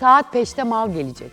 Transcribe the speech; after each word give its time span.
Saat 0.00 0.32
peşte 0.32 0.62
mal 0.62 0.92
gelecek. 0.92 1.30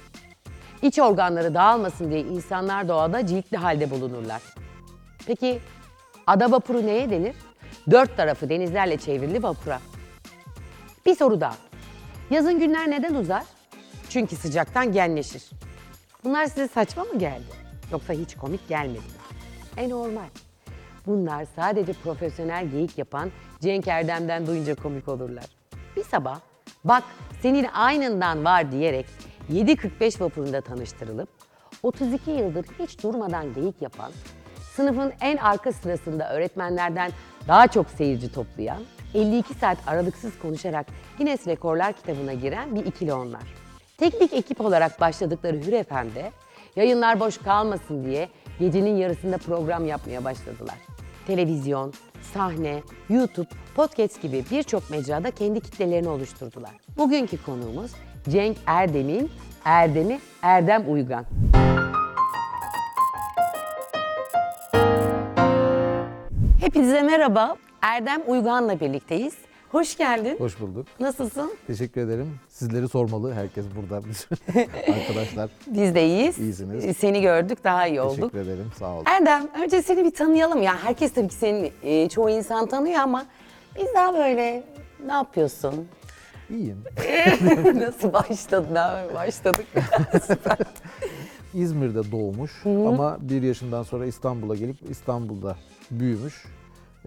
İç 0.82 1.00
organları 1.00 1.54
dağılmasın 1.54 2.12
diye 2.12 2.22
insanlar 2.22 2.88
doğada 2.88 3.28
ciltli 3.28 3.58
halde 3.58 3.92
bulunurlar. 3.92 4.42
Peki 5.28 5.60
ada 6.28 6.52
vapuru 6.52 6.86
neye 6.86 7.10
denir? 7.10 7.36
Dört 7.92 8.18
tarafı 8.18 8.50
denizlerle 8.50 8.98
çevrili 8.98 9.44
vapura. 9.44 9.80
Bir 11.06 11.16
soru 11.16 11.42
daha. 11.42 11.56
Yazın 12.30 12.60
günler 12.60 12.92
neden 12.92 13.16
uzar? 13.16 13.44
Çünkü 14.10 14.36
sıcaktan 14.36 14.92
genleşir. 14.92 15.50
Bunlar 16.24 16.46
size 16.46 16.68
saçma 16.68 17.04
mı 17.04 17.20
geldi? 17.20 17.54
Yoksa 17.92 18.14
hiç 18.14 18.36
komik 18.36 18.68
gelmedi 18.70 18.98
mi? 18.98 19.78
E 19.78 19.90
normal. 19.90 20.30
Bunlar 21.08 21.46
sadece 21.56 21.94
profesyonel 21.94 22.68
geyik 22.68 22.98
yapan 22.98 23.32
Cenk 23.60 23.88
Erdem'den 23.88 24.48
duyunca 24.48 24.76
komik 24.76 25.08
olurlar. 25.08 25.46
Bir 25.96 26.04
sabah 26.04 26.40
bak 26.84 27.04
senin 27.42 27.68
aynından 27.74 28.46
var 28.46 28.72
diyerek 28.72 29.06
7.45 29.52 30.22
vapurunda 30.22 30.62
tanıştırılıp 30.62 31.30
32 31.84 32.32
yıldır 32.32 32.66
hiç 32.80 33.04
durmadan 33.04 33.54
geyik 33.54 33.82
yapan, 33.82 34.12
sınıfın 34.76 35.14
en 35.22 35.38
arka 35.38 35.72
sırasında 35.72 36.34
öğretmenlerden 36.34 37.12
daha 37.48 37.68
çok 37.68 37.90
seyirci 37.90 38.32
toplayan, 38.32 38.82
52 39.14 39.54
saat 39.54 39.78
aralıksız 39.88 40.40
konuşarak 40.40 40.88
Guinness 41.18 41.48
Rekorlar 41.48 41.94
kitabına 41.94 42.34
giren 42.34 42.76
bir 42.76 42.86
ikili 42.86 43.14
onlar. 43.14 43.44
Teknik 43.98 44.34
ekip 44.34 44.62
olarak 44.62 45.02
başladıkları 45.02 45.58
Hür 45.58 45.84
FM'de 45.84 46.32
yayınlar 46.76 47.20
boş 47.20 47.38
kalmasın 47.38 48.06
diye 48.06 48.30
gecenin 48.60 48.96
yarısında 48.96 49.38
program 49.38 49.86
yapmaya 49.86 50.24
başladılar. 50.24 50.76
Televizyon, 51.28 51.94
sahne, 52.34 52.84
YouTube, 53.10 53.48
podcast 53.76 54.22
gibi 54.22 54.44
birçok 54.52 54.90
mecrada 54.90 55.32
kendi 55.32 55.60
kitlelerini 55.60 56.10
oluşturdular. 56.10 56.72
Bugünkü 56.98 57.44
konuğumuz 57.44 57.92
Cenk 58.30 58.58
Erdem'in 58.66 59.32
Erdem'i 59.66 60.20
Erdem 60.42 60.94
Uygan. 60.94 61.26
Hepinize 66.60 67.02
merhaba. 67.02 67.56
Erdem 67.82 68.22
Uygan'la 68.28 68.80
birlikteyiz. 68.80 69.45
Hoş 69.76 69.98
geldin. 69.98 70.36
Hoş 70.40 70.60
bulduk. 70.60 70.88
Nasılsın? 71.00 71.52
Teşekkür 71.68 72.02
ederim. 72.02 72.40
Sizleri 72.50 72.90
sormalı. 72.90 73.34
Herkes 73.34 73.66
burada. 73.76 74.06
Biz 74.10 74.28
arkadaşlar. 74.96 75.50
Biz 75.68 75.96
de 75.96 76.06
iyiyiz. 76.06 76.40
İyisiniz. 76.40 76.98
Seni 76.98 77.22
gördük 77.22 77.64
daha 77.64 77.88
iyi 77.88 78.02
olduk. 78.02 78.32
Teşekkür 78.32 78.40
ederim. 78.40 78.72
Sağ 78.80 78.94
olun. 78.94 79.04
Erdem 79.06 79.48
önce 79.64 79.82
seni 79.82 80.06
bir 80.06 80.12
tanıyalım 80.12 80.62
ya. 80.62 80.84
Herkes 80.84 81.14
tabii 81.14 81.28
ki 81.28 81.36
seni 81.36 81.72
e, 81.84 82.10
çoğu 82.10 82.30
insan 82.30 82.66
tanıyor 82.66 83.00
ama 83.00 83.26
biz 83.78 83.88
daha 83.96 84.14
böyle 84.14 84.64
ne 85.06 85.14
yapıyorsun? 85.14 85.88
İyiyim. 86.50 86.84
Nasıl 87.80 88.14
başladın? 88.14 88.76
Daha 88.76 89.14
başladık. 89.14 89.66
Süper. 90.28 90.58
İzmir'de 91.54 92.12
doğmuş 92.12 92.52
ama 92.66 93.18
bir 93.22 93.42
yaşından 93.42 93.84
sonra 93.84 94.06
İstanbul'a 94.06 94.56
gelip 94.56 94.78
İstanbul'da 94.90 95.56
büyümüş. 95.92 96.46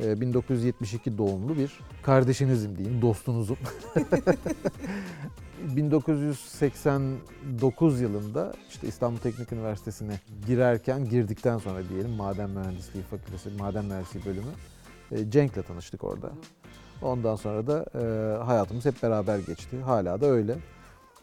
Ee, 0.04 0.20
1972 0.20 1.18
doğumlu 1.18 1.56
bir 1.56 1.78
kardeşinizim 2.02 2.78
diyeyim, 2.78 3.02
dostunuzum. 3.02 3.56
1989 5.62 8.00
yılında 8.00 8.52
işte 8.68 8.86
İstanbul 8.86 9.18
Teknik 9.18 9.52
Üniversitesi'ne 9.52 10.20
girerken, 10.46 11.04
girdikten 11.04 11.58
sonra 11.58 11.88
diyelim 11.88 12.10
Maden 12.10 12.50
Mühendisliği 12.50 13.04
Fakültesi, 13.04 13.50
Maden 13.58 13.84
Mühendisliği 13.84 14.24
bölümü 14.24 14.50
e, 15.12 15.30
Cenk'le 15.30 15.66
tanıştık 15.66 16.04
orada. 16.04 16.30
Ondan 17.02 17.36
sonra 17.36 17.66
da 17.66 17.84
e, 17.94 17.98
hayatımız 18.44 18.84
hep 18.84 19.02
beraber 19.02 19.38
geçti. 19.38 19.80
Hala 19.84 20.20
da 20.20 20.26
öyle. 20.26 20.56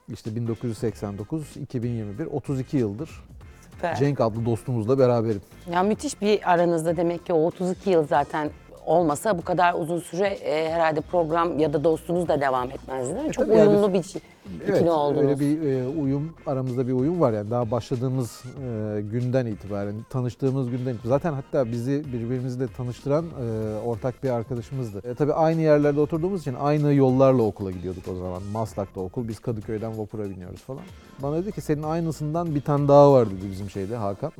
İşte 0.09 0.35
1989, 0.35 1.57
2021, 1.57 2.25
32 2.25 2.77
yıldır 2.77 3.09
Süper. 3.75 3.95
Cenk 3.95 4.21
adlı 4.21 4.45
dostumuzla 4.45 4.99
beraberim. 4.99 5.41
Ya 5.71 5.83
müthiş 5.83 6.21
bir 6.21 6.53
aranızda 6.53 6.97
demek 6.97 7.25
ki 7.25 7.33
o 7.33 7.45
32 7.45 7.89
yıl 7.89 8.07
zaten 8.07 8.49
olmasa 8.85 9.37
bu 9.37 9.41
kadar 9.41 9.73
uzun 9.73 9.99
süre 9.99 10.27
e, 10.27 10.71
herhalde 10.71 11.01
program 11.01 11.59
ya 11.59 11.73
da 11.73 11.83
dostunuz 11.83 12.27
da 12.27 12.41
devam 12.41 12.71
etmezdi 12.71 13.15
değil 13.15 13.27
mi? 13.27 13.31
Çok 13.31 13.45
tabii 13.45 13.57
yani 13.57 13.69
uyumlu 13.69 13.93
bir 13.93 13.99
ikili 14.63 14.91
oldunuz. 14.91 15.21
öyle 15.21 15.39
bir 15.39 15.61
e, 15.61 15.87
uyum, 15.87 16.33
aramızda 16.45 16.87
bir 16.87 16.93
uyum 16.93 17.21
var 17.21 17.33
yani 17.33 17.51
daha 17.51 17.71
başladığımız 17.71 18.43
e, 18.45 19.01
günden 19.01 19.45
itibaren, 19.45 19.95
tanıştığımız 20.09 20.69
günden 20.69 20.93
itibaren. 20.93 21.09
Zaten 21.09 21.33
hatta 21.33 21.71
bizi 21.71 22.03
birbirimizle 22.13 22.67
tanıştıran 22.67 23.25
e, 23.25 23.77
ortak 23.85 24.23
bir 24.23 24.29
arkadaşımızdı. 24.29 25.11
E, 25.11 25.15
tabii 25.15 25.33
aynı 25.33 25.61
yerlerde 25.61 25.99
oturduğumuz 25.99 26.41
için 26.41 26.55
aynı 26.59 26.93
yollarla 26.93 27.41
okula 27.41 27.71
gidiyorduk 27.71 28.07
o 28.11 28.15
zaman. 28.15 28.41
Maslak'ta 28.53 29.01
okul, 29.01 29.27
biz 29.27 29.39
Kadıköy'den 29.39 29.97
vapura 29.97 30.29
biniyoruz 30.29 30.61
falan. 30.61 30.81
Bana 31.21 31.37
dedi 31.37 31.51
ki 31.51 31.61
senin 31.61 31.83
aynısından 31.83 32.55
bir 32.55 32.61
tane 32.61 32.87
daha 32.87 33.13
var 33.13 33.29
dedi 33.29 33.51
bizim 33.51 33.69
şeyde 33.69 33.95
Hakan. 33.95 34.31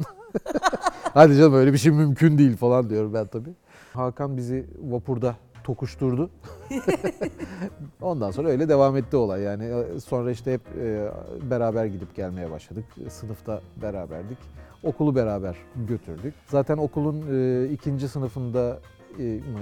Hadi 1.14 1.38
canım 1.38 1.54
öyle 1.54 1.74
bir 1.74 1.78
şey 1.78 1.92
mümkün 1.92 2.38
değil 2.38 2.58
falan 2.58 2.90
diyorum 2.90 3.14
ben 3.14 3.28
tabii. 3.28 3.54
Hakan 3.96 4.38
bizi 4.38 4.66
vapurda 4.82 5.36
tokuşturdu. 5.64 6.30
Ondan 8.02 8.32
sonra 8.32 8.50
öyle 8.50 8.70
devam 8.70 8.98
etti 8.98 9.18
olay 9.18 9.42
yani. 9.42 9.64
E, 9.66 10.00
Sonra 10.00 10.32
işte 10.32 10.54
hep 10.54 10.62
e, 10.82 11.12
beraber 11.50 11.86
gidip 11.86 12.16
gelmeye 12.16 12.52
başladık. 12.52 12.86
Sınıfta 13.10 13.62
beraberdik. 13.82 14.38
Okulu 14.84 15.16
beraber 15.16 15.56
götürdük. 15.88 16.34
Zaten 16.48 16.78
okulun 16.78 17.24
e, 17.32 17.70
ikinci 17.70 18.08
sınıfında, 18.10 18.80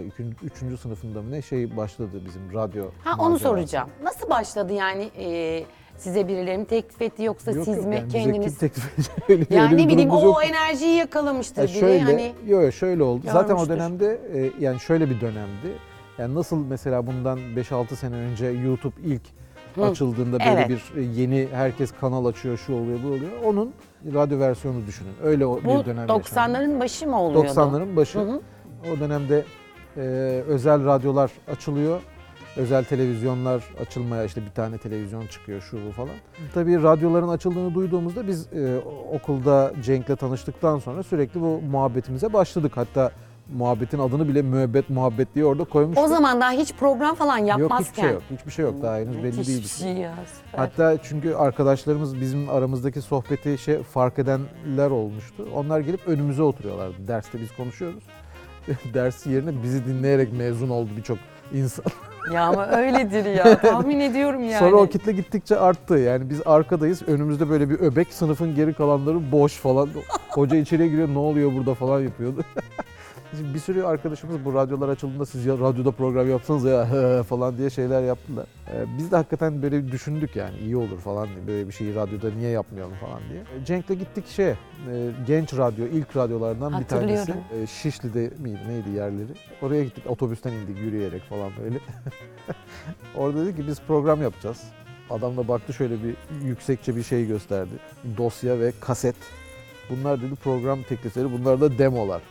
üçün- 0.08 0.36
üçüncü 0.44 0.78
sınıfında 0.78 1.22
mı 1.22 1.32
ne 1.32 1.42
şey 1.42 1.78
başladı 1.78 2.22
bizim 2.26 2.54
radyo 2.54 2.86
Ha 3.04 3.12
onu 3.20 3.30
macerası. 3.30 3.44
soracağım. 3.44 3.90
Nasıl 4.04 4.30
başladı 4.30 4.74
yani 4.74 5.04
e, 5.18 5.64
size 5.98 6.28
birileri 6.28 6.58
mi 6.58 6.66
teklif 6.66 7.02
etti 7.02 7.24
yoksa 7.24 7.52
Yok, 7.52 7.66
siz 7.66 7.78
yok, 7.78 7.86
mi 7.88 7.96
yani 7.96 8.12
kendiniz? 8.12 8.58
teklif 8.58 9.10
öyle, 9.30 9.46
yani 9.50 9.78
ne 9.78 9.88
bileyim 9.88 10.10
o 10.12 10.24
yok. 10.26 10.44
enerjiyi 10.46 10.96
yakalamıştır 10.96 11.62
Ya 11.62 11.68
biri 11.68 11.80
şöyle, 11.80 12.00
hani. 12.00 12.34
yo, 12.48 12.62
yo, 12.62 12.72
şöyle 12.72 13.04
oldu. 13.04 13.26
Zaten 13.32 13.56
o 13.56 13.70
dönemde 13.70 14.20
e, 14.34 14.52
yani 14.60 14.80
şöyle 14.80 15.10
bir 15.10 15.22
dönemdi. 15.22 15.72
Yani 16.18 16.36
nasıl 16.36 16.66
mesela 16.66 17.08
bundan 17.08 17.40
5-6 17.40 17.96
sene 17.96 18.16
önce 18.16 18.46
YouTube 18.48 18.96
ilk 19.06 19.22
Hı. 19.76 19.86
açıldığında 19.86 20.40
böyle 20.40 20.52
Evet. 20.52 20.70
bir 20.70 21.02
e, 21.02 21.04
yeni 21.04 21.48
herkes 21.54 21.92
kanal 22.02 22.26
açıyor, 22.26 22.58
şu 22.58 22.74
oluyor, 22.74 23.00
bu 23.04 23.08
oluyor. 23.08 23.32
Onun 23.46 23.74
radyo 24.14 24.40
versiyonu 24.40 24.88
düşünün. 24.88 25.14
Öyle 25.24 25.48
Bu 25.48 25.58
bir 25.64 25.86
dönem 25.86 26.08
yaşandı. 26.08 26.58
90'ların 26.58 26.80
başı 26.80 27.08
mı 27.08 27.22
oluyordu? 27.22 27.48
90'ların 27.48 27.96
başı. 27.96 28.20
Hı 28.20 28.24
hı. 28.24 28.42
O 28.96 29.00
dönemde 29.00 29.44
e, 29.98 30.00
özel 30.48 30.86
radyolar 30.86 31.32
açılıyor. 31.52 32.02
Özel 32.58 32.84
televizyonlar 32.84 33.64
açılmaya 33.82 34.24
işte 34.24 34.42
bir 34.46 34.50
tane 34.52 34.78
televizyon 34.78 35.28
çıkıyor 35.28 35.62
şu 35.62 35.78
bu 35.88 35.92
falan. 35.92 36.16
Tabii 36.54 36.84
radyoların 36.84 37.28
açıldığını 37.28 37.74
duyduğumuzda 37.74 38.28
biz 38.28 38.54
e, 38.54 38.78
okulda 39.14 39.74
Cenk'le 39.84 40.20
tanıştıktan 40.20 40.80
sonra 40.80 41.04
sürekli 41.04 41.42
bu 41.42 41.62
muhabbetimize 41.72 42.34
başladık. 42.34 42.72
Hatta 42.76 43.12
muhabbetin 43.54 44.00
adını 44.00 44.28
bile 44.28 44.42
müebbet 44.42 44.90
muhabbet 44.90 45.36
diye 45.36 45.46
orada 45.46 45.64
koymuştuk. 45.64 46.06
O 46.06 46.08
zaman 46.08 46.42
daha 46.42 46.52
hiç 46.52 46.74
program 46.74 47.16
falan 47.16 47.38
Yok 47.38 47.60
yapmazken. 47.60 47.86
hiçbir 47.92 48.02
şey 48.02 48.12
yok. 48.12 48.22
Hiçbir 48.32 48.52
şey 48.52 48.66
yok. 48.66 48.82
Daha 48.82 48.98
henüz 48.98 49.24
belli 49.24 49.48
değil. 49.48 49.64
bir 49.64 49.68
şey 49.68 49.94
ya 49.94 50.14
süper. 50.36 50.60
Hatta 50.60 50.98
çünkü 51.04 51.34
arkadaşlarımız 51.34 52.22
bizim 52.22 52.50
aramızdaki 52.50 53.02
sohbeti 53.02 53.58
şey 53.58 53.84
fark 53.84 54.20
edenler 54.20 54.90
olmuştu. 54.90 55.48
Onlar 55.56 55.80
gelip 55.80 56.08
önümüze 56.08 56.44
oturuyorlardı. 56.44 57.08
Derste 57.08 57.42
biz 57.42 57.56
konuşuyoruz. 57.56 58.04
Ders 58.94 59.26
yerine 59.26 59.64
bizi 59.64 59.86
dinleyerek 59.86 60.34
mezun 60.34 60.70
oldu 60.70 60.90
birçok 60.98 61.18
insan. 61.54 61.86
Ya 62.32 62.44
ama 62.44 62.68
öyledir 62.68 63.26
ya 63.26 63.58
tahmin 63.62 64.00
ediyorum 64.00 64.44
yani. 64.44 64.60
Sonra 64.60 64.76
o 64.76 64.88
kitle 64.88 65.12
gittikçe 65.12 65.58
arttı. 65.58 65.98
Yani 65.98 66.30
biz 66.30 66.42
arkadayız. 66.46 67.02
Önümüzde 67.08 67.50
böyle 67.50 67.70
bir 67.70 67.80
öbek. 67.80 68.14
Sınıfın 68.14 68.56
geri 68.56 68.74
kalanları 68.74 69.32
boş 69.32 69.54
falan. 69.54 69.90
Hoca 70.30 70.58
içeriye 70.58 70.88
giriyor 70.88 71.08
ne 71.08 71.18
oluyor 71.18 71.54
burada 71.56 71.74
falan 71.74 72.00
yapıyordu. 72.00 72.44
Şimdi 73.38 73.54
bir 73.54 73.60
sürü 73.60 73.84
arkadaşımız 73.84 74.46
bu 74.46 74.54
radyolar 74.54 74.90
açıldığında 74.90 75.26
siz 75.26 75.46
ya 75.46 75.54
radyoda 75.54 75.92
program 75.92 76.30
yapsanız 76.30 76.64
ya 76.64 76.86
falan 77.30 77.58
diye 77.58 77.70
şeyler 77.70 78.04
yaptılar. 78.04 78.46
Ee, 78.68 78.98
biz 78.98 79.12
de 79.12 79.16
hakikaten 79.16 79.62
böyle 79.62 79.92
düşündük 79.92 80.36
yani 80.36 80.58
iyi 80.58 80.78
olur 80.78 81.00
falan 81.00 81.28
diye. 81.28 81.48
Böyle 81.48 81.68
bir 81.68 81.74
şeyi 81.74 81.96
radyoda 81.96 82.32
niye 82.32 82.50
yapmayalım 82.50 82.96
falan 82.96 83.20
diye. 83.30 83.66
Cenk'le 83.66 84.00
gittik 84.00 84.28
şey 84.28 84.50
e, 84.50 84.56
genç 85.28 85.54
radyo 85.54 85.86
ilk 85.86 86.18
radyolardan 86.18 86.80
bir 86.80 86.86
tanesi. 86.86 87.32
E, 87.32 87.68
Şişli'de 87.68 88.32
miydi 88.40 88.60
neydi 88.68 88.90
yerleri. 88.90 89.32
Oraya 89.62 89.84
gittik 89.84 90.04
otobüsten 90.08 90.52
indik 90.52 90.80
yürüyerek 90.80 91.24
falan 91.24 91.52
böyle. 91.64 91.80
Orada 93.18 93.46
dedi 93.46 93.56
ki 93.56 93.68
biz 93.68 93.82
program 93.88 94.22
yapacağız. 94.22 94.64
Adam 95.10 95.38
da 95.38 95.48
baktı 95.48 95.74
şöyle 95.74 95.96
bir 96.04 96.16
yüksekçe 96.46 96.96
bir 96.96 97.04
şey 97.04 97.28
gösterdi. 97.28 97.74
Dosya 98.18 98.60
ve 98.60 98.74
kaset. 98.80 99.16
Bunlar 99.90 100.22
dedi 100.22 100.36
program 100.36 100.84
teklifleri, 100.84 101.32
bunlar 101.32 101.62
da 101.62 101.78
demolar. 101.78 102.22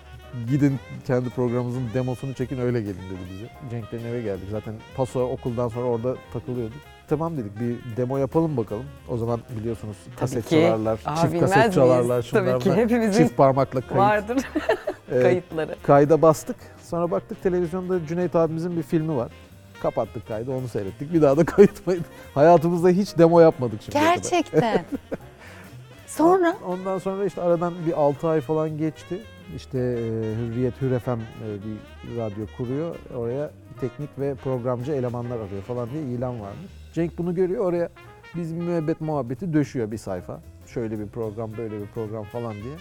Gidin 0.49 0.79
kendi 1.07 1.31
programımızın 1.31 1.83
demosunu 1.95 2.35
çekin 2.35 2.59
öyle 2.59 2.81
gelin 2.81 2.95
dedi 2.95 3.21
bize. 3.33 3.51
Cenk'lerin 3.71 4.05
eve 4.07 4.23
geldik. 4.23 4.49
Zaten 4.51 4.75
paso 4.97 5.21
okuldan 5.21 5.69
sonra 5.69 5.87
orada 5.87 6.17
takılıyorduk. 6.33 6.77
Tamam 7.09 7.37
dedik 7.37 7.61
bir 7.61 7.97
demo 7.97 8.17
yapalım 8.19 8.57
bakalım. 8.57 8.85
O 9.09 9.17
zaman 9.17 9.41
biliyorsunuz 9.61 9.97
kaset 10.21 10.45
ki. 10.45 10.51
çalarlar, 10.51 11.01
Aa, 11.05 11.17
çift 11.17 11.33
bilmez 11.33 11.41
kaset 11.51 11.57
miyiz? 11.65 11.75
çalarlar 11.75 12.29
Tabii 12.33 12.47
şunlar 12.49 12.61
ki 12.61 12.73
hepimizin 12.73 13.25
Çift 13.25 13.37
parmakla 13.37 13.81
kayıt. 13.81 13.97
vardır 13.97 14.37
Ee, 15.13 15.23
kayıtları. 15.23 15.77
Kayda 15.83 16.23
bastık. 16.23 16.57
Sonra 16.83 17.11
baktık 17.11 17.43
televizyonda 17.43 18.07
Cüneyt 18.07 18.37
abimizin 18.37 18.77
bir 18.77 18.83
filmi 18.83 19.17
var. 19.17 19.33
Kapattık 19.83 20.29
kaydı 20.29 20.51
onu 20.53 20.69
seyrettik. 20.69 21.13
Bir 21.13 21.23
daha 21.23 21.37
da 21.37 21.45
kayıt 21.45 21.87
maydı. 21.87 22.03
Hayatımızda 22.35 22.89
hiç 22.89 23.19
demo 23.19 23.41
yapmadık 23.41 23.87
kadar. 23.87 24.01
Gerçekten. 24.15 24.85
Sonra 26.07 26.57
Ondan 26.67 26.99
sonra 26.99 27.25
işte 27.25 27.43
aradan 27.43 27.75
bir 27.87 27.93
6 27.93 28.29
ay 28.29 28.41
falan 28.41 28.79
geçti. 28.79 29.21
İşte 29.57 29.79
e, 29.79 30.05
Hürriyet 30.37 30.83
Hür 30.83 30.99
FM 30.99 31.11
e, 31.11 31.19
bir 31.65 32.17
radyo 32.19 32.47
kuruyor. 32.57 32.97
Oraya 33.17 33.51
teknik 33.81 34.19
ve 34.19 34.35
programcı 34.35 34.93
elemanlar 34.93 35.37
arıyor 35.37 35.63
falan 35.63 35.91
diye 35.91 36.03
ilan 36.03 36.41
varmış. 36.41 36.71
Cenk 36.93 37.19
bunu 37.19 37.35
görüyor. 37.35 37.65
Oraya 37.65 37.89
bizim 38.37 38.65
müebbet 38.65 39.01
muhabbeti 39.01 39.53
döşüyor 39.53 39.91
bir 39.91 39.99
sayfa. 39.99 40.41
Şöyle 40.67 40.99
bir 40.99 41.07
program, 41.07 41.51
böyle 41.59 41.81
bir 41.81 41.87
program 41.87 42.25
falan 42.25 42.55
diye. 42.55 42.75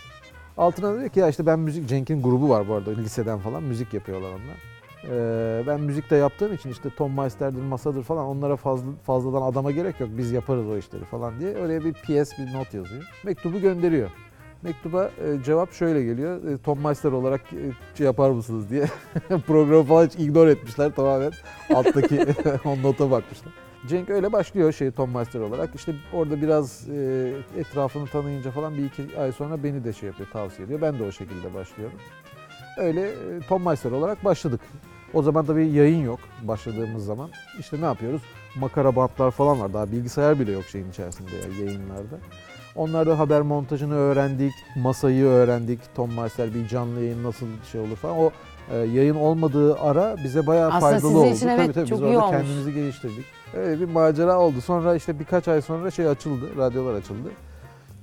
Altına 0.57 0.99
diyor 0.99 1.09
ki 1.09 1.19
ya 1.19 1.29
işte 1.29 1.45
ben 1.45 1.59
müzik, 1.59 1.89
Cenk'in 1.89 2.21
grubu 2.21 2.49
var 2.49 2.67
bu 2.67 2.73
arada 2.73 2.91
liseden 2.91 3.39
falan 3.39 3.63
müzik 3.63 3.93
yapıyorlar 3.93 4.29
onlar. 4.29 4.71
Ee, 5.09 5.63
ben 5.67 5.79
müzik 5.79 6.09
de 6.09 6.15
yaptığım 6.15 6.53
için 6.53 6.69
işte 6.69 6.89
Tom 6.97 7.17
Meister'dir, 7.17 7.61
Masa'dır 7.61 8.03
falan 8.03 8.25
onlara 8.25 8.55
fazla, 8.55 8.91
fazladan 9.03 9.41
adama 9.41 9.71
gerek 9.71 9.99
yok. 9.99 10.09
Biz 10.17 10.31
yaparız 10.31 10.67
o 10.67 10.77
işleri 10.77 11.05
falan 11.05 11.39
diye. 11.39 11.57
Oraya 11.57 11.83
bir 11.83 11.93
PS, 11.93 12.31
bir 12.37 12.53
not 12.53 12.73
yazıyor. 12.73 13.03
Mektubu 13.23 13.59
gönderiyor. 13.59 14.09
Mektuba 14.63 15.05
e, 15.05 15.43
cevap 15.43 15.73
şöyle 15.73 16.03
geliyor. 16.03 16.47
E, 16.47 16.57
Tom 16.57 16.83
Meister 16.83 17.11
olarak 17.11 17.41
e, 17.53 17.97
şey 17.97 18.05
yapar 18.05 18.29
mısınız 18.29 18.69
diye. 18.69 18.85
Programı 19.47 19.83
falan 19.83 20.05
hiç 20.05 20.15
ignore 20.15 20.51
etmişler 20.51 20.91
tamamen. 20.95 21.31
Alttaki 21.75 22.25
o 22.65 22.81
nota 22.81 23.11
bakmışlar. 23.11 23.53
Cenk 23.87 24.09
öyle 24.09 24.31
başlıyor 24.33 24.71
şey 24.73 24.91
Tom 24.91 25.13
Meister 25.13 25.39
olarak. 25.39 25.75
İşte 25.75 25.95
orada 26.13 26.41
biraz 26.41 26.87
etrafını 27.57 28.07
tanıyınca 28.07 28.51
falan 28.51 28.77
bir 28.77 28.85
iki 28.85 29.19
ay 29.19 29.31
sonra 29.31 29.63
beni 29.63 29.83
de 29.83 29.93
şey 29.93 30.07
yapıyor, 30.07 30.29
tavsiye 30.33 30.65
ediyor. 30.65 30.81
Ben 30.81 30.99
de 30.99 31.03
o 31.03 31.11
şekilde 31.11 31.53
başlıyorum. 31.53 31.97
Öyle 32.77 33.11
Tom 33.49 33.65
Meister 33.65 33.91
olarak 33.91 34.25
başladık. 34.25 34.61
O 35.13 35.21
zaman 35.21 35.45
tabii 35.45 35.67
yayın 35.67 36.03
yok 36.05 36.19
başladığımız 36.41 37.05
zaman. 37.05 37.29
İşte 37.59 37.81
ne 37.81 37.85
yapıyoruz? 37.85 38.21
Makara 38.55 38.95
bantlar 38.95 39.31
falan 39.31 39.59
var. 39.59 39.73
Daha 39.73 39.91
bilgisayar 39.91 40.39
bile 40.39 40.51
yok 40.51 40.63
şeyin 40.65 40.89
içerisinde 40.89 41.31
ya, 41.35 41.65
yayınlarda. 41.65 42.17
Onlarda 42.75 43.19
haber 43.19 43.41
montajını 43.41 43.95
öğrendik, 43.95 44.53
masayı 44.75 45.25
öğrendik. 45.25 45.79
Tom 45.95 46.13
Meister 46.13 46.53
bir 46.53 46.67
canlı 46.67 46.99
yayın 46.99 47.23
nasıl 47.23 47.45
şey 47.71 47.81
olur 47.81 47.95
falan. 47.95 48.17
O 48.17 48.31
e, 48.71 48.77
yayın 48.77 49.15
olmadığı 49.15 49.79
ara 49.79 50.15
bize 50.23 50.47
bayağı 50.47 50.67
Aslında 50.67 50.81
faydalı 50.81 51.01
sizin 51.01 51.15
oldu. 51.15 51.27
için 51.35 51.47
evet, 51.47 51.59
tabii 51.59 51.73
tabii 51.73 51.87
çok 51.87 51.99
biz 51.99 52.07
iyi 52.07 52.17
orada 52.17 52.25
olmuş. 52.25 52.37
kendimizi 52.37 52.73
geliştirdik. 52.73 53.25
Öyle 53.53 53.79
bir 53.81 53.85
macera 53.93 54.39
oldu. 54.39 54.61
Sonra 54.61 54.95
işte 54.95 55.19
birkaç 55.19 55.47
ay 55.47 55.61
sonra 55.61 55.91
şey 55.91 56.07
açıldı, 56.07 56.45
radyolar 56.57 56.93
açıldı. 56.93 57.29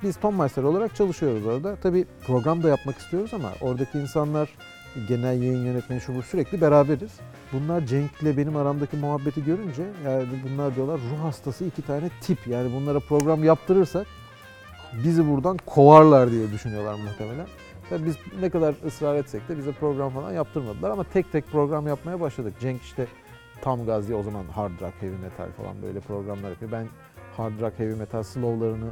Biz 0.02 0.16
Tom 0.16 0.36
Meister 0.36 0.62
olarak 0.62 0.96
çalışıyoruz 0.96 1.46
orada. 1.46 1.76
Tabii 1.76 2.04
program 2.26 2.62
da 2.62 2.68
yapmak 2.68 2.98
istiyoruz 2.98 3.34
ama 3.34 3.48
oradaki 3.60 3.98
insanlar 3.98 4.48
genel 5.08 5.42
yayın 5.42 5.64
yönetmeni 5.66 6.00
şu 6.00 6.14
bu 6.14 6.22
sürekli 6.22 6.60
beraberiz. 6.60 7.12
Bunlar 7.52 7.86
Cenk'le 7.86 8.36
benim 8.36 8.56
aramdaki 8.56 8.96
muhabbeti 8.96 9.44
görünce 9.44 9.82
yani 10.04 10.24
bunlar 10.44 10.74
diyorlar 10.76 11.00
ruh 11.00 11.24
hastası 11.24 11.64
iki 11.64 11.82
tane 11.82 12.10
tip. 12.20 12.46
Yani 12.46 12.72
bunlara 12.74 13.00
program 13.00 13.44
yaptırırsak 13.44 14.06
bizi 15.04 15.30
buradan 15.30 15.56
kovarlar 15.66 16.30
diye 16.30 16.52
düşünüyorlar 16.52 16.94
muhtemelen. 16.94 17.46
Tabii 17.90 18.06
biz 18.06 18.16
ne 18.40 18.50
kadar 18.50 18.74
ısrar 18.86 19.14
etsek 19.14 19.48
de 19.48 19.58
bize 19.58 19.72
program 19.72 20.10
falan 20.10 20.32
yaptırmadılar 20.32 20.90
ama 20.90 21.04
tek 21.04 21.32
tek 21.32 21.46
program 21.46 21.86
yapmaya 21.86 22.20
başladık. 22.20 22.54
Cenk 22.60 22.82
işte 22.82 23.06
tam 23.62 23.86
gaz 23.86 24.08
diye 24.08 24.18
o 24.18 24.22
zaman 24.22 24.44
hard 24.44 24.80
rock, 24.80 24.94
heavy 25.00 25.16
metal 25.22 25.52
falan 25.56 25.82
böyle 25.82 26.00
programlar 26.00 26.50
yapıyor. 26.50 26.72
Ben 26.72 26.86
hard 27.36 27.60
rock, 27.60 27.78
heavy 27.78 27.94
metal 27.94 28.22
slowlarını 28.22 28.90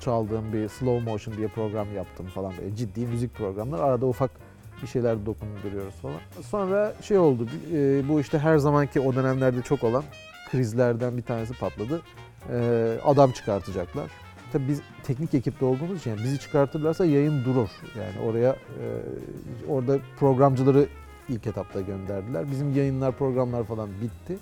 çaldığım 0.00 0.52
bir 0.52 0.68
slow 0.68 1.10
motion 1.10 1.36
diye 1.36 1.48
program 1.48 1.94
yaptım 1.94 2.26
falan 2.26 2.52
böyle 2.58 2.76
ciddi 2.76 3.06
müzik 3.06 3.34
programlar. 3.34 3.78
Arada 3.78 4.06
ufak 4.06 4.30
bir 4.82 4.86
şeyler 4.86 5.26
dokunduruyoruz 5.26 5.94
falan. 5.94 6.20
Sonra 6.42 6.92
şey 7.02 7.18
oldu, 7.18 7.46
e, 7.72 8.08
bu 8.08 8.20
işte 8.20 8.38
her 8.38 8.58
zamanki 8.58 9.00
o 9.00 9.14
dönemlerde 9.14 9.62
çok 9.62 9.84
olan 9.84 10.04
krizlerden 10.50 11.16
bir 11.16 11.22
tanesi 11.22 11.58
patladı. 11.58 12.02
E, 12.52 12.88
Adam 13.04 13.30
çıkartacaklar. 13.32 14.10
Tabii 14.52 14.68
biz 14.68 14.80
teknik 15.02 15.34
ekipte 15.34 15.64
olduğumuz 15.64 16.00
için 16.00 16.10
yani 16.10 16.24
bizi 16.24 16.38
çıkartırlarsa 16.38 17.04
yayın 17.04 17.44
durur. 17.44 17.68
Yani 17.98 18.30
oraya 18.30 18.50
e, 18.50 18.86
orada 19.68 19.98
programcıları 20.18 20.86
ilk 21.28 21.46
etapta 21.46 21.80
gönderdiler. 21.80 22.50
Bizim 22.50 22.76
yayınlar, 22.76 23.12
programlar 23.12 23.64
falan 23.64 23.88
bitti. 24.02 24.38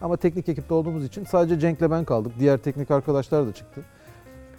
Ama 0.00 0.16
teknik 0.16 0.48
ekipte 0.48 0.74
olduğumuz 0.74 1.04
için 1.04 1.24
sadece 1.24 1.58
Cenk'le 1.60 1.90
ben 1.90 2.04
kaldık. 2.04 2.32
Diğer 2.38 2.58
teknik 2.58 2.90
arkadaşlar 2.90 3.46
da 3.46 3.52
çıktı. 3.52 3.82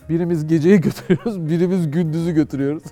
Birimiz 0.09 0.47
geceyi 0.47 0.81
götürüyoruz, 0.81 1.49
birimiz 1.49 1.91
gündüzü 1.91 2.31
götürüyoruz. 2.31 2.83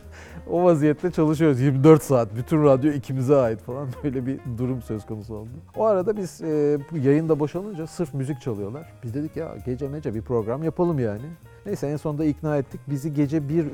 o 0.50 0.64
vaziyette 0.64 1.10
çalışıyoruz 1.10 1.60
24 1.60 2.02
saat. 2.02 2.36
Bütün 2.36 2.64
radyo 2.64 2.92
ikimize 2.92 3.36
ait 3.36 3.60
falan 3.60 3.88
böyle 4.04 4.26
bir 4.26 4.40
durum 4.58 4.82
söz 4.82 5.06
konusu 5.06 5.34
oldu. 5.34 5.50
O 5.76 5.84
arada 5.84 6.16
biz 6.16 6.42
e, 6.42 6.78
yayında 7.02 7.40
boşalınca 7.40 7.86
sırf 7.86 8.14
müzik 8.14 8.40
çalıyorlar. 8.40 8.92
Biz 9.02 9.14
dedik 9.14 9.36
ya 9.36 9.56
gece 9.66 9.88
mece 9.88 10.14
bir 10.14 10.22
program 10.22 10.62
yapalım 10.62 10.98
yani. 10.98 11.24
Neyse 11.66 11.86
en 11.86 11.96
sonunda 11.96 12.24
ikna 12.24 12.56
ettik. 12.56 12.80
Bizi 12.86 13.14
gece 13.14 13.38
1-3 13.38 13.64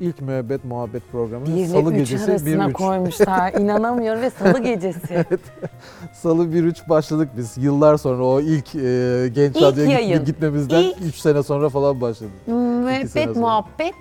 ilk 0.00 0.20
müebbet 0.20 0.64
muhabbet 0.64 1.02
programı 1.12 1.46
1 1.46 1.66
salı 1.66 1.80
ile 1.94 2.02
3 2.02 2.10
gecesi 2.10 2.30
arasına 2.30 2.64
1-3. 2.64 2.72
koymuşlar. 2.72 3.52
İnanamıyorum 3.60 4.22
ve 4.22 4.30
salı 4.30 4.58
gecesi. 4.62 5.24
Salı 6.12 6.46
1-3 6.46 6.88
başladık 6.88 7.28
biz. 7.36 7.58
Yıllar 7.58 7.96
sonra 7.96 8.24
o 8.24 8.40
ilk 8.40 8.74
e, 8.74 9.28
genç 9.34 9.56
İlk 9.56 9.62
radyoya 9.62 10.00
git- 10.00 10.08
yayın. 10.08 10.24
gitmemizden 10.24 10.82
İlk- 10.82 11.00
3 11.06 11.14
sene 11.16 11.42
sonra 11.42 11.68
falan 11.68 12.00
başladı. 12.00 12.30
İki 12.46 12.50
sene 12.50 13.26
Müebbet 13.26 13.34
sonra. 13.34 13.40
muhabbet 13.40 13.94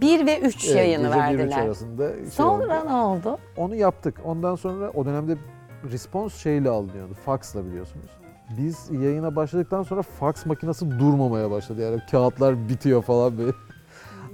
1 0.00 0.26
ve 0.26 0.40
3 0.40 0.64
Evet, 0.66 0.76
yayını 0.76 1.02
gece 1.02 1.18
1-3 1.18 1.18
verdiler. 1.38 1.58
arasında 1.60 2.12
şey 2.16 2.26
Sonra 2.30 2.80
oldu. 2.82 2.88
ne 2.90 2.92
oldu? 2.94 3.38
Onu 3.56 3.74
yaptık. 3.74 4.14
Ondan 4.24 4.54
sonra 4.54 4.90
o 4.94 5.04
dönemde 5.06 5.36
response 5.92 6.38
şeyle 6.38 6.68
alınıyordu. 6.70 7.14
Faxla 7.24 7.64
biliyorsunuz. 7.66 8.06
Biz 8.58 8.90
yayına 8.90 9.36
başladıktan 9.36 9.82
sonra 9.82 10.02
fax 10.02 10.46
makinesi 10.46 10.90
durmamaya 10.90 11.50
başladı. 11.50 11.82
Yani 11.82 12.00
kağıtlar 12.10 12.68
bitiyor 12.68 13.02
falan 13.02 13.38
böyle. 13.38 13.52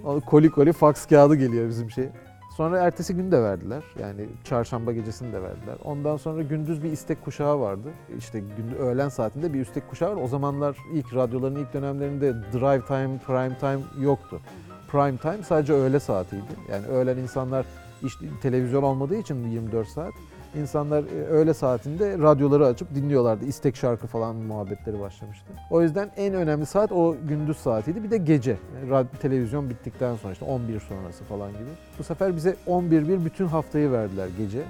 Koli 0.27 0.51
koli 0.51 0.73
fax 0.73 1.07
kağıdı 1.07 1.35
geliyor 1.35 1.69
bizim 1.69 1.91
şey. 1.91 2.09
Sonra 2.57 2.79
ertesi 2.79 3.15
gün 3.15 3.33
de 3.33 3.43
verdiler. 3.43 3.83
Yani 4.01 4.27
çarşamba 4.45 4.93
gecesini 4.93 5.33
de 5.33 5.43
verdiler. 5.43 5.77
Ondan 5.85 6.17
sonra 6.17 6.43
gündüz 6.43 6.83
bir 6.83 6.93
istek 6.93 7.25
kuşağı 7.25 7.61
vardı. 7.61 7.89
İşte 8.19 8.41
gün, 8.41 8.77
öğlen 8.79 9.09
saatinde 9.09 9.53
bir 9.53 9.61
istek 9.61 9.91
kuşağı 9.91 10.17
var. 10.17 10.23
O 10.23 10.29
zamanlar 10.29 10.77
ilk 10.93 11.15
radyoların 11.15 11.57
ilk 11.57 11.75
dönemlerinde 11.75 12.35
drive 12.35 12.87
time, 12.87 13.19
prime 13.27 13.59
time 13.59 14.05
yoktu. 14.05 14.41
Prime 14.89 15.17
time 15.17 15.43
sadece 15.43 15.73
öğle 15.73 16.01
saatiydi. 16.01 16.53
Yani 16.71 16.87
öğlen 16.87 17.17
insanlar 17.17 17.67
iş, 18.03 18.19
televizyon 18.43 18.83
olmadığı 18.83 19.17
için 19.17 19.49
24 19.49 19.89
saat 19.89 20.13
insanlar 20.55 21.03
e, 21.03 21.25
öğle 21.27 21.55
saatinde 21.55 22.19
radyoları 22.19 22.67
açıp 22.67 22.95
dinliyorlardı. 22.95 23.45
İstek 23.45 23.77
şarkı 23.77 24.07
falan 24.07 24.37
muhabbetleri 24.37 25.01
başlamıştı. 25.01 25.47
O 25.71 25.83
yüzden 25.83 26.11
en 26.17 26.35
önemli 26.35 26.67
saat 26.67 26.93
o 26.93 27.17
gündüz 27.29 27.57
saatiydi. 27.57 28.03
Bir 28.03 28.11
de 28.11 28.17
gece. 28.17 28.57
Yani 28.91 29.07
televizyon 29.23 29.71
bittikten 29.71 30.17
sonra 30.17 30.33
işte 30.33 30.45
11 30.45 30.81
sonrası 30.81 31.25
falan 31.25 31.53
gibi. 31.53 31.71
Bu 31.99 32.03
sefer 32.03 32.37
bize 32.37 32.57
11-1 32.67 33.25
bütün 33.25 33.47
haftayı 33.47 33.93
verdiler 33.93 34.29
gece. 34.39 34.63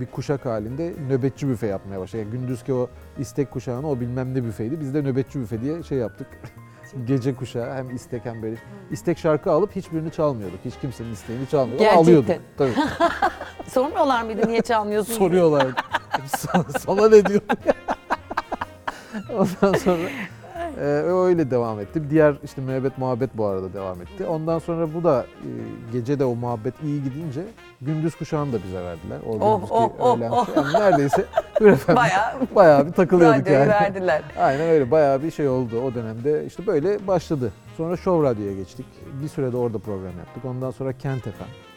Bir 0.00 0.06
kuşak 0.06 0.46
halinde 0.46 0.92
nöbetçi 1.08 1.48
büfe 1.48 1.66
yapmaya 1.66 2.00
başladık. 2.00 2.26
Yani 2.26 2.40
gündüzki 2.40 2.72
o 2.74 2.88
istek 3.18 3.50
kuşağına 3.50 3.90
o 3.90 4.00
bilmem 4.00 4.34
ne 4.34 4.44
büfeydi. 4.44 4.80
Biz 4.80 4.94
de 4.94 5.02
nöbetçi 5.02 5.40
büfe 5.40 5.60
diye 5.60 5.82
şey 5.82 5.98
yaptık. 5.98 6.26
gece 7.06 7.34
kuşağı 7.34 7.74
hem 7.74 7.96
istek 7.96 8.24
hem 8.24 8.42
böyle 8.42 8.56
istek 8.90 9.18
şarkı 9.18 9.50
alıp 9.52 9.76
hiçbirini 9.76 10.10
çalmıyorduk. 10.10 10.58
Hiç 10.64 10.74
kimsenin 10.80 11.12
isteğini 11.12 11.48
çalmıyorduk 11.48 11.86
ama 11.86 12.02
Gerçekten. 12.02 12.34
alıyorduk. 12.34 12.44
Tabii. 12.58 12.72
Sormuyorlar 13.74 14.22
mıydı 14.22 14.48
niye 14.48 14.60
çalmıyorsun? 14.62 15.12
Soruyorlar. 15.14 15.66
sana, 16.26 16.64
sana 16.78 17.08
ne 17.08 17.24
diyor? 17.26 17.40
Ondan 19.32 19.78
sonra 19.78 20.08
e, 20.80 20.84
öyle 20.84 21.50
devam 21.50 21.80
etti. 21.80 22.10
Diğer 22.10 22.34
işte 22.44 22.60
müebbet 22.60 22.98
muhabbet 22.98 23.30
bu 23.36 23.46
arada 23.46 23.72
devam 23.74 24.02
etti. 24.02 24.26
Ondan 24.26 24.58
sonra 24.58 24.94
bu 24.94 25.04
da 25.04 25.26
e, 25.42 25.48
gece 25.92 26.18
de 26.18 26.24
o 26.24 26.34
muhabbet 26.34 26.74
iyi 26.84 27.02
gidince 27.04 27.40
gündüz 27.80 28.14
kuşağını 28.16 28.52
da 28.52 28.56
bize 28.66 28.82
verdiler. 28.82 29.18
O 29.26 29.30
Oh, 29.40 29.54
gündüzki 29.56 29.74
oh, 29.74 29.92
oh, 29.98 30.16
öğlen 30.16 30.30
oh. 30.30 30.46
yani 30.56 30.72
neredeyse 30.72 31.24
Hür 31.60 31.96
Bayağı 31.96 32.32
bayağı 32.54 32.86
bir 32.86 32.92
takılıyorduk 32.92 33.40
radyoyu 33.40 33.58
yani. 33.58 33.68
verdiler. 33.68 34.22
Aynen 34.38 34.68
öyle 34.68 34.90
bayağı 34.90 35.22
bir 35.22 35.30
şey 35.30 35.48
oldu 35.48 35.80
o 35.82 35.94
dönemde. 35.94 36.46
İşte 36.46 36.66
böyle 36.66 37.06
başladı. 37.06 37.52
Sonra 37.76 37.96
Show 37.96 38.28
Radyo'ya 38.28 38.52
geçtik. 38.52 38.86
Bir 39.22 39.28
sürede 39.28 39.56
orada 39.56 39.78
program 39.78 40.18
yaptık. 40.18 40.44
Ondan 40.44 40.70
sonra 40.70 40.92
Kent 40.92 41.22
FM. 41.22 41.71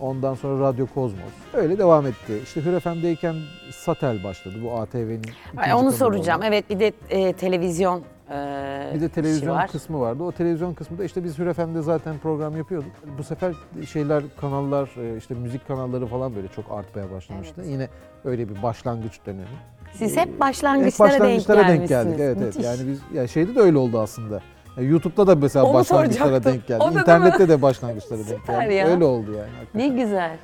Ondan 0.00 0.34
sonra 0.34 0.60
Radyo 0.68 0.86
Kozmos. 0.86 1.32
Öyle 1.54 1.78
devam 1.78 2.06
etti. 2.06 2.40
İşte 2.44 2.64
Hür 2.64 2.80
FM'deyken 2.80 3.36
Satel 3.70 4.24
başladı. 4.24 4.54
Bu 4.64 4.72
ATV'nin 4.72 5.22
Ay, 5.56 5.74
onu 5.74 5.92
soracağım. 5.92 6.42
Evet 6.44 6.70
bir 6.70 6.80
de 6.80 6.92
e, 7.10 7.32
televizyon 7.32 8.02
e, 8.30 8.90
Bir 8.94 9.00
de 9.00 9.08
televizyon 9.08 9.56
var. 9.56 9.68
kısmı 9.68 10.00
vardı. 10.00 10.22
O 10.22 10.32
televizyon 10.32 10.74
kısmı 10.74 10.98
da 10.98 11.04
işte 11.04 11.24
biz 11.24 11.38
Hür 11.38 11.52
FM'de 11.52 11.82
zaten 11.82 12.18
program 12.18 12.56
yapıyorduk. 12.56 12.90
Bu 13.18 13.22
sefer 13.22 13.54
şeyler, 13.92 14.22
kanallar, 14.40 14.90
e, 15.14 15.16
işte 15.16 15.34
müzik 15.34 15.68
kanalları 15.68 16.06
falan 16.06 16.36
böyle 16.36 16.48
çok 16.48 16.72
artmaya 16.72 17.10
başlamıştı. 17.10 17.54
Evet. 17.58 17.70
Yine 17.70 17.88
öyle 18.24 18.48
bir 18.48 18.62
başlangıç 18.62 19.18
dönemi. 19.26 19.46
Siz 19.94 20.16
hep 20.16 20.40
başlangıçlara, 20.40 21.12
Hep 21.12 21.20
başlangıçlara 21.20 21.68
denk, 21.68 21.78
denk, 21.78 21.88
geldik. 21.88 22.20
Evet 22.20 22.38
evet. 22.42 22.60
Yani 22.64 22.80
biz 22.88 23.00
ya 23.14 23.28
şeyde 23.28 23.54
de 23.54 23.60
öyle 23.60 23.78
oldu 23.78 24.00
aslında. 24.00 24.40
Ya 24.78 24.84
YouTube'da 24.84 25.26
da 25.26 25.34
mesela 25.34 25.64
Onu 25.64 25.74
başlangıçlara 25.74 26.28
soracaktım. 26.28 26.52
denk 26.52 26.66
geldi. 26.66 26.82
O 26.84 26.94
da 26.94 27.00
İnternette 27.00 27.48
de 27.48 27.62
başlangıçlara 27.62 28.18
denk 28.18 28.28
Süper 28.40 28.62
geldi. 28.62 28.74
ya. 28.74 28.86
Öyle 28.88 29.04
oldu 29.04 29.32
yani. 29.32 29.48
hakikaten. 29.58 29.80
Ne 29.80 30.02
güzel. 30.04 30.36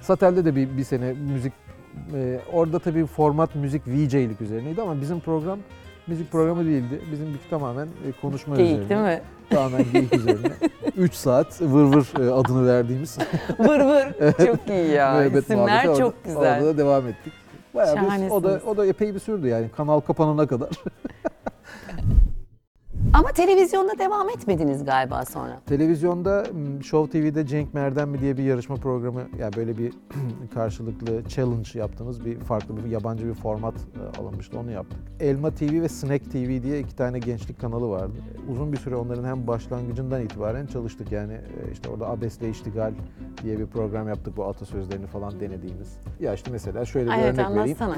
Satel'de 0.00 0.44
de 0.44 0.56
bir, 0.56 0.76
bir 0.76 0.84
sene 0.84 1.12
müzik 1.12 1.52
Ee, 2.14 2.38
orada 2.52 2.78
tabii 2.78 3.06
format 3.06 3.54
müzik 3.54 3.88
VJ'lik 3.88 4.40
üzerineydi 4.40 4.82
ama 4.82 5.00
bizim 5.00 5.20
program 5.20 5.58
müzik 6.06 6.32
programı 6.32 6.64
değildi. 6.64 7.00
Bizimki 7.12 7.50
tamamen 7.50 7.86
e, 7.86 8.12
konuşma 8.20 8.56
Geyik 8.56 8.70
üzerine. 8.72 8.88
değil 8.88 9.00
mi? 9.00 9.22
Tamamen 9.50 9.84
geyik 9.92 10.14
üzerine. 10.16 10.48
3 10.96 11.14
saat 11.14 11.60
vır 11.62 11.84
vır 11.84 12.26
e, 12.28 12.32
adını 12.32 12.66
verdiğimiz 12.66 13.18
Vır 13.58 13.80
vır. 13.80 14.32
Çok 14.46 14.68
iyi 14.68 14.90
ya. 14.90 15.14
müebbet 15.14 15.42
İsimler 15.44 15.84
orada- 15.86 15.98
çok 15.98 16.24
güzel. 16.24 16.38
Orada 16.40 16.64
da 16.66 16.78
devam 16.78 17.08
ettik. 17.08 17.32
Bayağı 17.74 17.96
bir, 17.96 18.00
o 18.00 18.04
da 18.04 18.08
Şahanesiniz. 18.08 18.64
o 18.66 18.76
da 18.76 18.86
epey 18.86 19.14
bir 19.14 19.20
sürdü 19.20 19.48
yani 19.48 19.66
kanal 19.76 20.00
kapanana 20.00 20.46
kadar. 20.46 20.68
Ama 23.12 23.32
televizyonda 23.32 23.98
devam 23.98 24.28
etmediniz 24.28 24.84
galiba 24.84 25.24
sonra. 25.24 25.60
Televizyonda 25.66 26.46
Show 26.82 27.20
TV'de 27.20 27.46
Cenk 27.46 27.74
Merden 27.74 28.08
mi 28.08 28.20
diye 28.20 28.36
bir 28.36 28.42
yarışma 28.42 28.76
programı 28.76 29.20
yani 29.38 29.52
böyle 29.56 29.78
bir 29.78 29.92
karşılıklı 30.54 31.28
challenge 31.28 31.68
yaptığımız 31.74 32.24
bir 32.24 32.38
farklı 32.38 32.76
bir 32.76 32.90
yabancı 32.90 33.26
bir 33.28 33.34
format 33.34 33.74
e, 33.74 34.20
alınmıştı 34.20 34.58
onu 34.58 34.70
yaptık. 34.70 34.98
Elma 35.20 35.50
TV 35.50 35.82
ve 35.82 35.88
Snack 35.88 36.30
TV 36.32 36.62
diye 36.62 36.80
iki 36.80 36.96
tane 36.96 37.18
gençlik 37.18 37.60
kanalı 37.60 37.88
vardı. 37.88 38.12
Uzun 38.52 38.72
bir 38.72 38.76
süre 38.76 38.96
onların 38.96 39.24
hem 39.24 39.46
başlangıcından 39.46 40.22
itibaren 40.22 40.66
çalıştık 40.66 41.12
yani 41.12 41.32
e, 41.32 41.72
işte 41.72 41.88
orada 41.88 42.08
Abesle 42.08 42.50
İştigal 42.50 42.92
diye 43.42 43.58
bir 43.58 43.66
program 43.66 44.08
yaptık 44.08 44.36
bu 44.36 44.44
atasözlerini 44.44 45.06
falan 45.06 45.40
denediğimiz. 45.40 45.96
Ya 46.20 46.34
işte 46.34 46.50
mesela 46.50 46.84
şöyle 46.84 47.06
bir 47.06 47.12
Ay, 47.12 47.20
evet 47.24 47.38
örnek 47.38 47.50
vereyim. 47.50 47.76
anlatsana. 47.82 47.96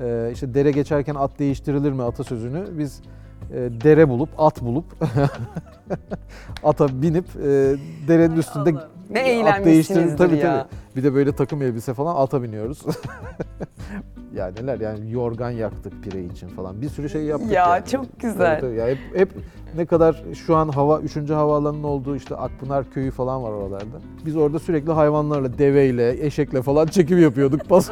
Ee, 0.00 0.30
işte 0.32 0.54
dere 0.54 0.70
geçerken 0.70 1.14
at 1.14 1.38
değiştirilir 1.38 1.92
mi 1.92 2.02
atasözünü 2.02 2.78
biz 2.78 3.00
e, 3.00 3.21
dere 3.54 4.08
bulup 4.08 4.28
at 4.38 4.62
bulup 4.62 4.84
ata 6.64 7.02
binip 7.02 7.24
e, 7.36 7.76
derenin 8.08 8.36
üstünde 8.36 8.74
Ne 9.10 9.20
at 9.20 9.26
eğlenmişsinizdir 9.26 10.16
tabii, 10.18 10.36
ya. 10.36 10.68
Tabii. 10.68 10.96
Bir 10.96 11.04
de 11.04 11.14
böyle 11.14 11.36
takım 11.36 11.62
elbise 11.62 11.94
falan 11.94 12.16
ata 12.16 12.42
biniyoruz. 12.42 12.82
yani 14.34 14.54
neler 14.56 14.80
yani 14.80 15.12
yorgan 15.12 15.50
yaktık 15.50 16.02
pire 16.02 16.24
için 16.24 16.48
falan 16.48 16.82
bir 16.82 16.88
sürü 16.88 17.10
şey 17.10 17.22
yaptık 17.22 17.52
Ya, 17.52 17.68
yani. 17.68 17.86
çok 17.86 18.20
güzel. 18.20 18.60
Tabii. 18.60 18.76
Ya 18.76 18.86
hep, 18.88 18.98
hep 19.14 19.28
ne 19.76 19.86
kadar 19.86 20.22
şu 20.46 20.56
an 20.56 20.68
hava 20.68 21.00
3. 21.00 21.16
havaalanının 21.30 21.82
olduğu 21.82 22.16
işte 22.16 22.36
Akpınar 22.36 22.90
köyü 22.90 23.10
falan 23.10 23.42
var 23.42 23.50
oralarda. 23.50 24.00
Biz 24.26 24.36
orada 24.36 24.58
sürekli 24.58 24.92
hayvanlarla 24.92 25.58
deveyle 25.58 26.26
eşekle 26.26 26.62
falan 26.62 26.86
çekim 26.86 27.22
yapıyorduk. 27.22 27.60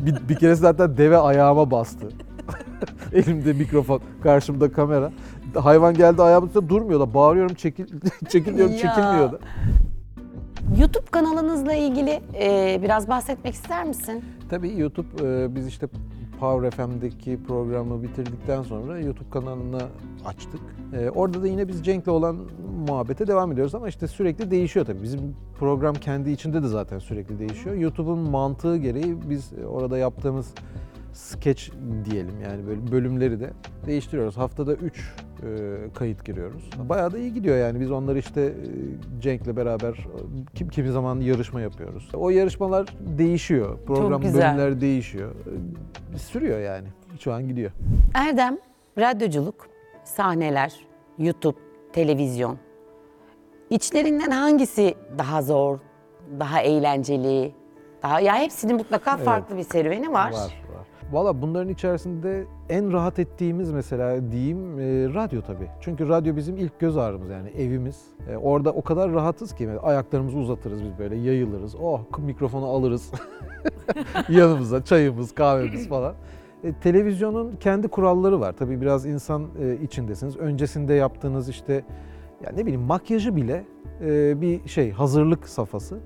Bir, 0.00 0.28
bir 0.28 0.34
kere 0.34 0.54
zaten 0.54 0.96
deve 0.96 1.18
ayağıma 1.18 1.70
bastı. 1.70 2.08
Elimde 3.12 3.52
mikrofon, 3.52 4.00
karşımda 4.22 4.72
kamera. 4.72 5.12
Hayvan 5.54 5.94
geldi 5.94 6.22
ayağımın 6.22 6.46
üstünde 6.46 6.68
durmuyor 6.68 7.00
da 7.00 7.14
bağırıyorum 7.14 7.54
çekil, 7.54 7.86
çekil 8.28 8.56
diyorum 8.56 8.72
Ya. 8.72 8.78
çekilmiyor 8.78 9.32
da. 9.32 9.38
YouTube 10.80 11.06
kanalınızla 11.10 11.74
ilgili 11.74 12.20
e, 12.40 12.78
biraz 12.82 13.08
bahsetmek 13.08 13.54
ister 13.54 13.84
misin? 13.84 14.24
Tabii 14.50 14.78
YouTube 14.78 15.08
e, 15.22 15.54
biz 15.54 15.66
işte 15.66 15.88
Power 16.40 16.70
FM'deki 16.70 17.38
programı 17.48 18.02
bitirdikten 18.02 18.62
sonra 18.62 18.98
YouTube 19.00 19.30
kanalını 19.30 19.80
açtık. 20.24 20.60
E, 20.92 21.10
orada 21.10 21.42
da 21.42 21.46
yine 21.46 21.68
biz 21.68 21.84
Cenk'le 21.84 22.08
olan 22.08 22.36
muhabbete 22.88 23.26
devam 23.26 23.52
ediyoruz 23.52 23.74
ama 23.74 23.88
işte 23.88 24.06
sürekli 24.06 24.50
değişiyor 24.50 24.86
tabii. 24.86 25.02
Bizim 25.02 25.20
program 25.58 25.94
kendi 25.94 26.30
içinde 26.30 26.62
de 26.62 26.68
zaten 26.68 26.98
sürekli 26.98 27.38
değişiyor. 27.38 27.76
YouTube'un 27.76 28.18
mantığı 28.18 28.76
gereği 28.76 29.16
biz 29.30 29.50
orada 29.70 29.98
yaptığımız 29.98 30.54
sketch 31.12 31.70
diyelim 32.04 32.40
yani 32.40 32.66
böyle 32.66 32.92
bölümleri 32.92 33.40
de 33.40 33.50
değiştiriyoruz. 33.86 34.36
Haftada 34.36 34.74
3 34.74 35.14
kayıt 35.94 36.24
giriyoruz. 36.24 36.70
Bayağı 36.88 37.12
da 37.12 37.18
iyi 37.18 37.34
gidiyor 37.34 37.56
yani 37.56 37.80
biz 37.80 37.90
onları 37.90 38.18
işte 38.18 38.40
e, 38.40 38.52
Cenk'le 39.20 39.56
beraber 39.56 39.92
e, 39.92 40.54
kim 40.54 40.68
kimi 40.68 40.90
zaman 40.90 41.20
yarışma 41.20 41.60
yapıyoruz. 41.60 42.08
O 42.14 42.30
yarışmalar 42.30 42.86
değişiyor. 43.00 43.78
Program 43.86 44.20
güzel. 44.22 44.56
bölümleri 44.56 44.80
değişiyor. 44.80 45.34
E, 46.14 46.18
Sürüyor 46.18 46.60
yani. 46.60 46.88
Şu 47.20 47.32
an 47.32 47.48
gidiyor. 47.48 47.70
Erdem, 48.14 48.58
radyoculuk, 48.98 49.68
sahneler, 50.04 50.74
YouTube, 51.18 51.58
televizyon. 51.92 52.58
İçlerinden 53.70 54.30
hangisi 54.30 54.94
daha 55.18 55.42
zor, 55.42 55.78
daha 56.40 56.60
eğlenceli, 56.60 57.52
daha 58.02 58.20
ya 58.20 58.38
hepsinin 58.38 58.76
mutlaka 58.76 59.16
farklı 59.16 59.56
bir 59.56 59.62
serüveni. 59.62 60.12
Var, 60.12 60.32
var. 60.32 60.59
Valla 61.12 61.42
bunların 61.42 61.68
içerisinde 61.68 62.44
en 62.68 62.92
rahat 62.92 63.18
ettiğimiz 63.18 63.72
mesela 63.72 64.32
diyeyim 64.32 64.78
e, 64.78 65.14
radyo 65.14 65.42
tabii. 65.42 65.68
Çünkü 65.80 66.08
radyo 66.08 66.36
bizim 66.36 66.56
ilk 66.56 66.80
göz 66.80 66.96
ağrımız 66.96 67.30
yani 67.30 67.48
evimiz. 67.48 68.02
E, 68.30 68.36
orada 68.36 68.72
o 68.72 68.82
kadar 68.82 69.12
rahatız 69.12 69.54
ki 69.54 69.70
ayaklarımızı 69.82 70.38
uzatırız 70.38 70.84
biz 70.84 70.98
böyle 70.98 71.16
yayılırız. 71.16 71.74
Oh 71.82 72.00
mikrofonu 72.18 72.64
alırız 72.64 73.12
yanımıza 74.28 74.84
çayımız 74.84 75.34
kahvemiz 75.34 75.88
falan. 75.88 76.14
E, 76.64 76.72
televizyonun 76.72 77.56
kendi 77.60 77.88
kuralları 77.88 78.40
var. 78.40 78.54
Tabii 78.58 78.80
biraz 78.80 79.06
insan 79.06 79.46
e, 79.62 79.74
içindesiniz. 79.82 80.36
Öncesinde 80.36 80.94
yaptığınız 80.94 81.48
işte 81.48 81.84
ya 82.44 82.50
ne 82.56 82.62
bileyim 82.66 82.80
makyajı 82.80 83.36
bile 83.36 83.64
e, 84.00 84.40
bir 84.40 84.68
şey 84.68 84.90
hazırlık 84.90 85.48
safhası. 85.48 85.98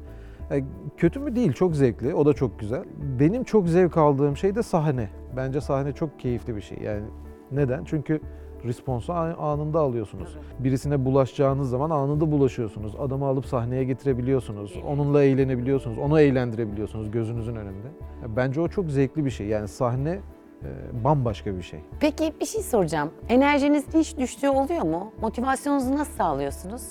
E, 0.51 0.65
kötü 0.97 1.21
mü 1.21 1.37
değil, 1.37 1.53
çok 1.53 1.77
zevkli. 1.77 2.15
O 2.15 2.27
da 2.27 2.33
çok 2.33 2.61
güzel. 2.61 2.85
Benim 3.21 3.45
çok 3.45 3.69
zevk 3.69 3.97
aldığım 3.97 4.37
şey 4.37 4.55
de 4.55 4.63
sahne. 4.63 5.09
Bence 5.37 5.61
sahne 5.61 5.93
çok 5.93 6.21
keyifli 6.21 6.57
bir 6.57 6.61
şey. 6.61 6.79
Yani 6.79 7.05
neden? 7.53 7.85
Çünkü 7.85 8.21
responsu 8.65 9.13
anında 9.13 9.81
alıyorsunuz. 9.81 10.37
Birisine 10.59 11.05
bulaşacağınız 11.05 11.71
zaman 11.71 11.91
anında 11.91 12.33
bulaşıyorsunuz. 12.33 12.97
Adamı 12.99 13.27
alıp 13.27 13.47
sahneye 13.47 13.85
getirebiliyorsunuz. 13.85 14.77
Onunla 14.87 15.23
eğlenebiliyorsunuz. 15.23 15.99
Onu 15.99 16.21
eğlendirebiliyorsunuz 16.21 17.11
gözünüzün 17.11 17.57
önünde. 17.57 17.89
Ya 18.23 18.37
Bence 18.37 18.61
o 18.61 18.69
çok 18.69 18.91
zevkli 18.91 19.25
bir 19.25 19.31
şey. 19.31 19.47
Yani 19.47 19.69
sahne 19.69 20.21
e, 20.63 21.05
bambaşka 21.05 21.57
bir 21.57 21.63
şey. 21.63 21.81
Peki 22.01 22.33
bir 22.41 22.47
şey 22.47 22.63
soracağım. 22.63 23.11
Enerjinizin 23.29 23.99
hiç 23.99 24.19
düştüğü 24.19 24.49
oluyor 24.49 24.83
mu? 24.83 25.13
Motivasyonunuzu 25.21 25.95
nasıl 25.95 26.13
sağlıyorsunuz? 26.13 26.83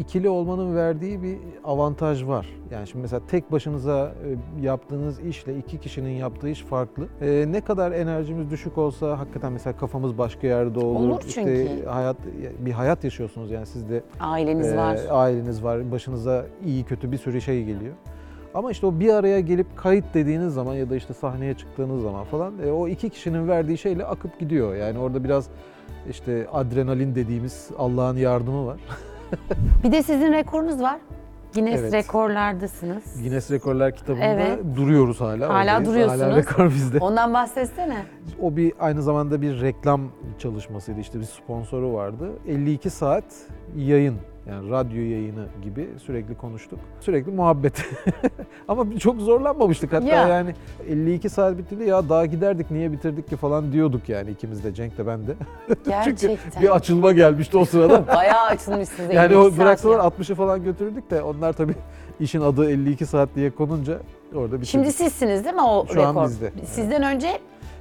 İkili 0.00 0.28
olmanın 0.28 0.76
verdiği 0.76 1.22
bir 1.22 1.38
avantaj 1.64 2.24
var. 2.24 2.46
Yani 2.70 2.86
şimdi 2.86 3.02
mesela 3.02 3.22
tek 3.28 3.52
başınıza 3.52 4.12
e, 4.60 4.62
yaptığınız 4.64 5.20
işle 5.20 5.58
iki 5.58 5.80
kişinin 5.80 6.10
yaptığı 6.10 6.48
iş 6.48 6.62
farklı. 6.62 7.06
E, 7.20 7.44
ne 7.48 7.60
kadar 7.60 7.92
enerjimiz 7.92 8.50
düşük 8.50 8.78
olsa 8.78 9.18
hakikaten 9.18 9.52
mesela 9.52 9.76
kafamız 9.76 10.18
başka 10.18 10.46
yerde 10.46 10.78
olur. 10.78 11.08
Olur 11.08 11.22
çünkü. 11.28 11.62
İşte 11.62 11.84
hayat 11.86 12.16
bir 12.58 12.72
hayat 12.72 13.04
yaşıyorsunuz 13.04 13.50
yani 13.50 13.66
siz 13.66 13.90
de 13.90 14.02
Aileniz 14.20 14.72
e, 14.72 14.76
var. 14.76 14.98
aileniz 15.10 15.64
var. 15.64 15.92
Başınıza 15.92 16.46
iyi 16.64 16.84
kötü 16.84 17.12
bir 17.12 17.18
sürü 17.18 17.40
şey 17.40 17.64
geliyor. 17.64 17.94
Ama 18.54 18.70
işte 18.70 18.86
o 18.86 19.00
bir 19.00 19.14
araya 19.14 19.40
gelip 19.40 19.76
kayıt 19.76 20.04
dediğiniz 20.14 20.54
zaman 20.54 20.74
ya 20.74 20.90
da 20.90 20.96
işte 20.96 21.14
sahneye 21.14 21.54
çıktığınız 21.54 22.02
zaman 22.02 22.24
falan 22.24 22.54
e, 22.66 22.70
o 22.70 22.88
iki 22.88 23.10
kişinin 23.10 23.48
verdiği 23.48 23.78
şeyle 23.78 24.04
akıp 24.04 24.40
gidiyor. 24.40 24.74
Yani 24.74 24.98
orada 24.98 25.24
biraz 25.24 25.48
işte 26.10 26.46
adrenalin 26.52 27.14
dediğimiz 27.14 27.70
Allah'ın 27.78 28.16
yardımı 28.16 28.66
var. 28.66 28.80
Bir 29.84 29.92
de 29.92 30.02
sizin 30.02 30.32
rekorunuz 30.32 30.82
var. 30.82 30.96
Guinness 31.54 31.80
Evet. 31.80 31.92
rekorlardasınız. 31.92 33.22
Guinness 33.22 33.50
Rekorlar 33.50 33.96
kitabında 33.96 34.24
Evet. 34.24 34.58
duruyoruz 34.76 35.20
hala. 35.20 35.48
Hala 35.48 35.60
oradayız. 35.60 35.88
duruyorsunuz. 35.88 36.20
Hala 36.22 36.36
rekor 36.36 36.68
bizde. 36.70 36.98
Ondan 36.98 37.34
bahsetsene. 37.34 37.96
O 38.42 38.56
bir 38.56 38.72
aynı 38.80 39.02
zamanda 39.02 39.42
bir 39.42 39.60
reklam 39.60 40.00
çalışmasıydı. 40.38 41.00
İşte 41.00 41.18
bir 41.20 41.24
sponsoru 41.24 41.92
vardı. 41.92 42.30
52 42.48 42.90
saat 42.90 43.24
yayın. 43.76 44.16
Yani 44.48 44.70
radyo 44.70 45.00
yayını 45.02 45.44
gibi 45.62 45.88
sürekli 45.98 46.34
konuştuk. 46.36 46.78
Sürekli 47.00 47.30
muhabbet. 47.32 47.84
Ama 48.68 48.98
çok 48.98 49.20
zorlanmamıştık 49.20 49.92
hatta 49.92 50.06
Ya. 50.06 50.28
yani 50.28 50.54
52 50.88 51.28
saat 51.30 51.58
bitti 51.58 51.84
ya 51.84 52.08
daha 52.08 52.26
giderdik 52.26 52.70
niye 52.70 52.92
bitirdik 52.92 53.28
ki 53.28 53.36
falan 53.36 53.72
diyorduk 53.72 54.08
yani 54.08 54.30
ikimiz 54.30 54.64
de 54.64 54.74
Cenk 54.74 54.98
de 54.98 55.06
ben 55.06 55.26
de. 55.26 55.34
Gerçekten. 55.88 56.62
Bir 56.62 56.74
açılma 56.76 57.12
gelmişti 57.12 57.56
o 57.58 57.64
sırada. 57.64 58.06
Bayağı 58.16 58.46
açılmışsınız. 58.46 59.14
yani 59.14 59.34
52 59.34 59.38
o 59.38 59.58
bıraksalar 59.58 59.98
ya. 59.98 60.04
60'ı 60.04 60.34
falan 60.34 60.64
götürürdük 60.64 61.10
de 61.10 61.22
onlar 61.22 61.52
tabii 61.52 61.74
işin 62.20 62.40
adı 62.40 62.70
52 62.70 63.06
saat 63.06 63.28
diye 63.36 63.50
konunca 63.50 63.98
orada 64.34 64.46
bitirdik. 64.46 64.66
Şimdi 64.68 64.92
sizsiniz 64.92 65.44
değil 65.44 65.54
mi 65.56 65.62
o 65.62 65.86
Şu 65.94 66.02
an 66.06 66.14
rekor? 66.14 66.24
bizde, 66.28 66.52
Sizden 66.64 67.02
önce 67.02 67.38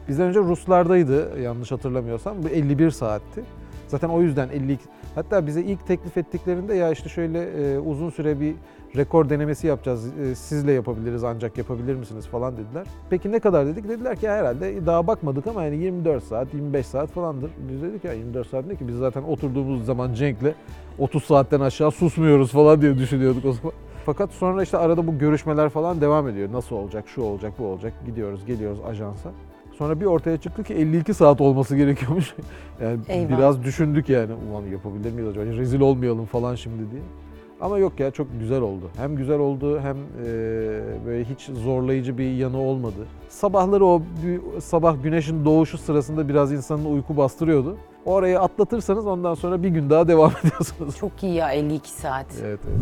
Bizden 0.08 0.28
önce 0.28 0.40
Ruslardaydı 0.40 1.40
yanlış 1.42 1.72
hatırlamıyorsam. 1.72 2.44
Bu 2.44 2.48
51 2.50 2.92
saatti. 2.92 3.44
Zaten 3.90 4.10
o 4.10 4.22
yüzden 4.22 4.50
52 4.50 4.84
hatta 5.16 5.48
bize 5.48 5.62
ilk 5.62 5.88
teklif 5.88 6.18
ettiklerinde 6.18 6.74
ya 6.76 6.92
işte 6.92 7.10
şöyle 7.10 7.44
e, 7.44 7.80
uzun 7.80 8.10
süre 8.10 8.40
bir 8.40 8.56
rekor 8.96 9.30
denemesi 9.30 9.68
yapacağız. 9.68 10.18
E, 10.20 10.36
sizle 10.36 10.72
yapabiliriz 10.72 11.24
ancak 11.24 11.58
yapabilir 11.58 11.96
misiniz 11.96 12.28
falan 12.28 12.58
dediler. 12.58 12.88
Peki 13.10 13.32
ne 13.32 13.40
kadar 13.40 13.68
dedik? 13.68 13.90
Dediler 13.90 14.16
ki 14.16 14.30
herhalde 14.30 14.86
daha 14.86 15.08
bakmadık 15.08 15.48
ama 15.48 15.64
yani 15.64 15.78
24 15.78 16.24
saat, 16.24 16.54
25 16.54 16.86
saat 16.86 17.12
falandır. 17.12 17.52
Biz 17.70 17.82
dedik 17.82 18.04
ya 18.04 18.14
24 18.14 18.48
saat 18.48 18.66
ne 18.66 18.76
ki 18.76 18.88
biz 18.88 18.96
zaten 18.96 19.24
oturduğumuz 19.24 19.86
zaman 19.86 20.14
Cenk'le 20.14 20.54
30 21.00 21.24
saatten 21.24 21.60
aşağı 21.60 21.92
susmuyoruz 21.92 22.52
falan 22.52 22.82
diye 22.82 22.98
düşünüyorduk 22.98 23.46
o 23.46 23.54
zaman. 23.54 23.74
Fakat 24.06 24.32
sonra 24.32 24.64
işte 24.64 24.78
arada 24.78 25.08
bu 25.08 25.18
görüşmeler 25.18 25.70
falan 25.70 26.02
devam 26.02 26.28
ediyor. 26.28 26.52
Nasıl 26.52 26.76
olacak, 26.76 27.06
şu 27.08 27.22
olacak, 27.22 27.54
bu 27.60 27.66
olacak. 27.66 27.94
Gidiyoruz, 28.06 28.46
geliyoruz 28.46 28.80
ajansa. 28.88 29.32
Sonra 29.80 30.00
bir 30.00 30.06
ortaya 30.06 30.38
çıktı 30.38 30.64
ki 30.64 30.74
52 30.74 31.14
saat 31.14 31.42
olması 31.42 31.76
gerekiyormuş. 31.78 32.34
Yani 32.84 33.00
Eyvah. 33.08 33.38
biraz 33.38 33.64
düşündük 33.64 34.10
yani. 34.10 34.32
Ulan 34.34 34.64
yapabilir 34.72 35.12
miyiz 35.12 35.30
acaba? 35.30 35.46
Rezil 35.46 35.80
olmayalım 35.82 36.26
falan 36.26 36.56
şimdi 36.56 36.92
diye. 36.92 37.02
Ama 37.62 37.78
yok 37.78 38.00
ya 38.00 38.12
çok 38.12 38.28
güzel 38.40 38.62
oldu. 38.62 38.90
Hem 38.98 39.16
güzel 39.16 39.40
oldu 39.40 39.80
hem 39.80 39.98
e, 39.98 40.26
böyle 41.06 41.24
hiç 41.26 41.42
zorlayıcı 41.64 42.18
bir 42.18 42.32
yanı 42.32 42.58
olmadı. 42.62 43.06
Sabahları 43.30 43.86
o 43.86 44.02
bir- 44.26 44.62
sabah 44.62 45.04
güneşin 45.04 45.46
doğuşu 45.46 45.78
sırasında 45.78 46.30
biraz 46.30 46.52
insanın 46.52 46.86
uyku 46.86 47.18
bastırıyordu. 47.18 47.78
Orayı 48.06 48.40
atlatırsanız 48.40 49.08
ondan 49.08 49.34
sonra 49.34 49.64
bir 49.64 49.70
gün 49.70 49.90
daha 49.90 50.08
devam 50.08 50.32
ediyorsunuz. 50.44 50.98
Çok 50.98 51.24
iyi 51.24 51.34
ya 51.34 51.52
52 51.52 51.90
saat. 51.90 52.26
Evet, 52.46 52.60
evet. 52.68 52.80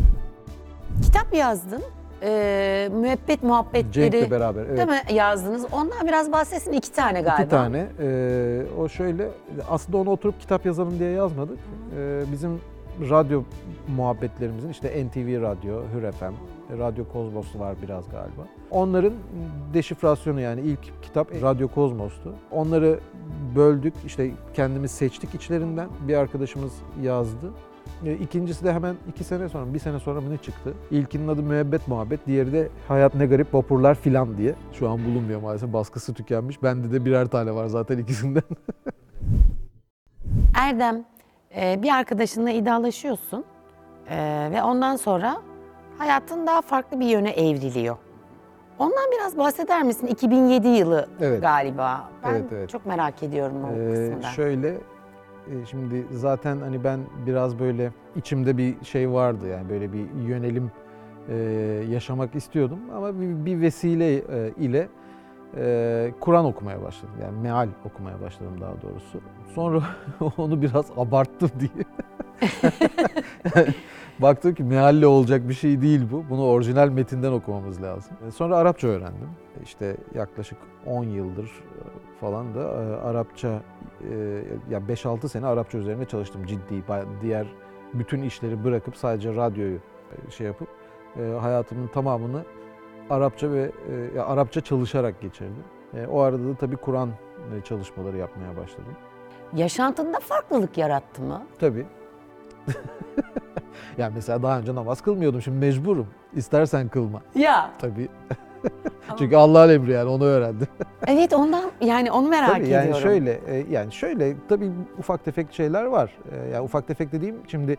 Kitap 1.06 1.34
yazdın. 1.36 1.82
Ee, 2.22 2.90
müebbet 2.92 3.44
muhabbetleri 3.44 4.12
Cenk'le 4.12 4.32
beraber. 4.32 4.66
Evet. 4.66 4.78
değil 4.78 4.88
mi 4.88 5.02
yazdınız? 5.14 5.66
Ondan 5.72 6.08
biraz 6.08 6.32
bahsetsin. 6.32 6.72
iki 6.72 6.92
tane 6.92 7.22
galiba. 7.22 7.42
İki 7.42 7.50
tane. 7.50 7.88
Ee, 8.00 8.62
o 8.80 8.90
şöyle, 8.90 9.28
aslında 9.70 9.98
onu 9.98 10.10
oturup 10.10 10.40
kitap 10.40 10.66
yazalım 10.66 11.00
diye 11.00 11.12
yazmadık. 11.12 11.58
Ee, 11.98 12.22
bizim 12.32 12.60
radyo 13.10 13.44
muhabbetlerimizin, 13.96 14.70
işte 14.70 15.06
NTV 15.06 15.42
Radyo, 15.42 15.82
Hür 15.94 16.12
FM, 16.12 16.34
Radyo 16.80 17.06
Kozmos 17.14 17.56
var 17.56 17.76
biraz 17.84 18.10
galiba. 18.10 18.42
Onların 18.72 19.14
deşifrasyonu 19.74 20.42
yani 20.42 20.62
ilk 20.62 21.04
kitap 21.04 21.42
Radyo 21.42 21.68
Kozmos'tu. 21.68 22.34
Onları 22.52 23.00
böldük, 23.56 23.94
işte 24.06 24.32
kendimiz 24.54 24.92
seçtik 24.92 25.36
içlerinden. 25.36 25.90
Bir 26.08 26.16
arkadaşımız 26.16 26.74
yazdı. 27.04 27.52
E, 28.06 28.14
İkincisi 28.14 28.66
de 28.66 28.74
hemen 28.74 28.96
iki 29.10 29.24
sene 29.24 29.50
sonra, 29.50 29.74
bir 29.74 29.80
sene 29.80 30.00
sonra 30.00 30.22
mı 30.22 30.30
ne 30.34 30.38
çıktı? 30.38 30.74
İlkinin 30.92 31.28
adı 31.28 31.42
Müebbet 31.44 31.88
Muhabbet, 31.88 32.28
diğeri 32.28 32.54
de 32.54 32.70
Hayat 32.88 33.16
Ne 33.16 33.26
Garip 33.26 33.54
Vapurlar 33.54 33.96
filan 33.96 34.38
diye. 34.38 34.56
Şu 34.74 34.90
an 34.90 35.06
bulunmuyor 35.06 35.42
maalesef, 35.42 35.74
baskısı 35.74 36.14
tükenmiş. 36.14 36.64
Bende 36.64 36.92
de 36.92 37.06
birer 37.06 37.28
tane 37.28 37.56
var 37.56 37.68
zaten 37.68 37.98
ikisinden. 37.98 38.44
Erdem 40.62 41.06
e, 41.56 41.82
bir 41.84 41.90
arkadaşınla 41.90 42.50
iddialaşıyorsun 42.52 43.46
E, 44.10 44.50
ve 44.52 44.64
ondan 44.64 44.96
sonra 44.96 45.38
hayatın 45.98 46.48
daha 46.48 46.62
farklı 46.62 47.00
bir 47.00 47.06
yöne 47.06 47.30
evriliyor. 47.30 47.98
Ondan 48.80 49.12
biraz 49.18 49.38
bahseder 49.38 49.84
misin? 49.84 50.08
2007 50.08 50.68
yılı 50.68 51.08
Evet. 51.22 51.42
galiba. 51.42 52.10
Ben 52.24 52.30
Evet, 52.32 52.44
evet. 52.52 52.70
çok 52.70 52.86
merak 52.86 53.24
ediyorum 53.24 53.56
o 53.64 53.68
Ee, 53.76 53.92
kısmından. 53.94 54.30
şöyle, 54.30 54.78
şimdi 55.72 56.06
zaten 56.12 56.58
hani 56.58 56.84
ben 56.84 57.00
biraz 57.26 57.60
böyle 57.60 57.92
içimde 58.16 58.58
bir 58.58 58.76
şey 58.84 59.12
vardı 59.12 59.48
yani 59.48 59.70
böyle 59.70 59.94
bir 59.94 60.06
yönelim 60.28 60.72
e, 61.30 61.36
yaşamak 61.90 62.36
istiyordum 62.36 62.80
ama 62.96 63.20
bir, 63.22 63.46
bir 63.46 63.62
vesile 63.62 64.16
e, 64.16 64.54
ile 64.58 64.90
e, 65.58 66.14
Kur'an 66.20 66.46
okumaya 66.46 66.82
başladım. 66.82 67.16
Yani 67.22 67.40
meal 67.42 67.68
okumaya 67.86 68.22
başladım 68.22 68.54
daha 68.62 68.82
doğrusu. 68.82 69.22
Sonra 69.56 69.84
onu 70.38 70.62
biraz 70.62 70.86
abarttım 70.98 71.50
diye. 71.60 71.86
Baktım 74.20 74.54
ki 74.54 74.64
mealle 74.64 75.08
olacak 75.08 75.50
bir 75.50 75.54
şey 75.54 75.82
değil 75.82 76.02
bu. 76.12 76.24
Bunu 76.30 76.46
orijinal 76.46 76.90
metinden 76.90 77.32
okumamız 77.32 77.82
lazım. 77.82 78.14
E, 78.28 78.32
Sonra 78.32 78.58
Arapça 78.58 78.88
öğrendim. 78.88 79.30
İşte 79.64 79.98
yaklaşık 80.16 80.58
10 80.86 81.04
yıldır 81.04 81.46
e, 81.46 81.80
falan 82.22 82.56
da 82.56 82.60
e, 82.62 83.08
Arapça 83.08 83.48
e, 83.48 84.16
ya 84.70 84.80
5-6 84.80 85.30
sene 85.30 85.46
Arapça 85.48 85.78
üzerine 85.78 86.06
çalıştım 86.06 86.46
ciddi. 86.46 86.84
Diğer 87.22 87.48
bütün 87.94 88.22
işleri 88.22 88.64
bırakıp 88.64 88.98
sadece 88.98 89.36
radyoyu 89.36 89.76
e, 90.28 90.32
şey 90.32 90.48
yapıp 90.48 90.68
e, 91.20 91.38
hayatımın 91.42 91.88
tamamını 91.88 92.44
Arapça 93.10 93.52
ve 93.52 93.72
e, 93.92 94.18
ya 94.18 94.26
Arapça 94.26 94.62
çalışarak 94.62 95.22
geçirdim. 95.22 95.64
E, 95.94 96.08
O 96.08 96.20
arada 96.20 96.44
da 96.48 96.56
tabii 96.56 96.76
Kur'an 96.78 97.10
e, 97.58 97.62
çalışmaları 97.62 98.18
yapmaya 98.18 98.58
başladım. 98.58 98.94
Yaşantında 99.56 100.20
farklılık 100.20 100.78
yarattı 100.78 101.22
mı? 101.22 101.42
Tabii. 101.60 101.86
yani 103.98 104.12
mesela 104.16 104.44
daha 104.44 104.60
önce 104.60 104.76
namaz 104.76 105.02
kılmıyordum. 105.02 105.42
Şimdi 105.42 105.58
mecburum. 105.66 106.08
İstersen 106.36 106.88
kılma. 106.88 107.22
Ya. 107.36 107.72
Tabii. 107.80 108.08
Çünkü 109.20 109.36
Allah'ın 109.36 109.70
emri 109.70 109.92
yani 109.92 110.10
onu 110.10 110.24
öğrendim. 110.26 110.68
Evet 111.08 111.34
ondan 111.34 111.64
yani 111.82 112.12
onu 112.12 112.28
merak 112.28 112.50
tabii 112.52 112.70
yani 112.70 112.84
ediyorum. 112.84 113.02
şöyle 113.02 113.32
e, 113.48 113.66
yani 113.72 113.92
şöyle 113.92 114.34
tabii 114.50 114.72
ufak 115.00 115.26
tefek 115.26 115.54
şeyler 115.54 115.84
var. 115.84 116.12
E, 116.32 116.50
Yani 116.50 116.62
ufak 116.64 116.88
tefek 116.88 117.12
dediğim 117.12 117.36
şimdi 117.48 117.78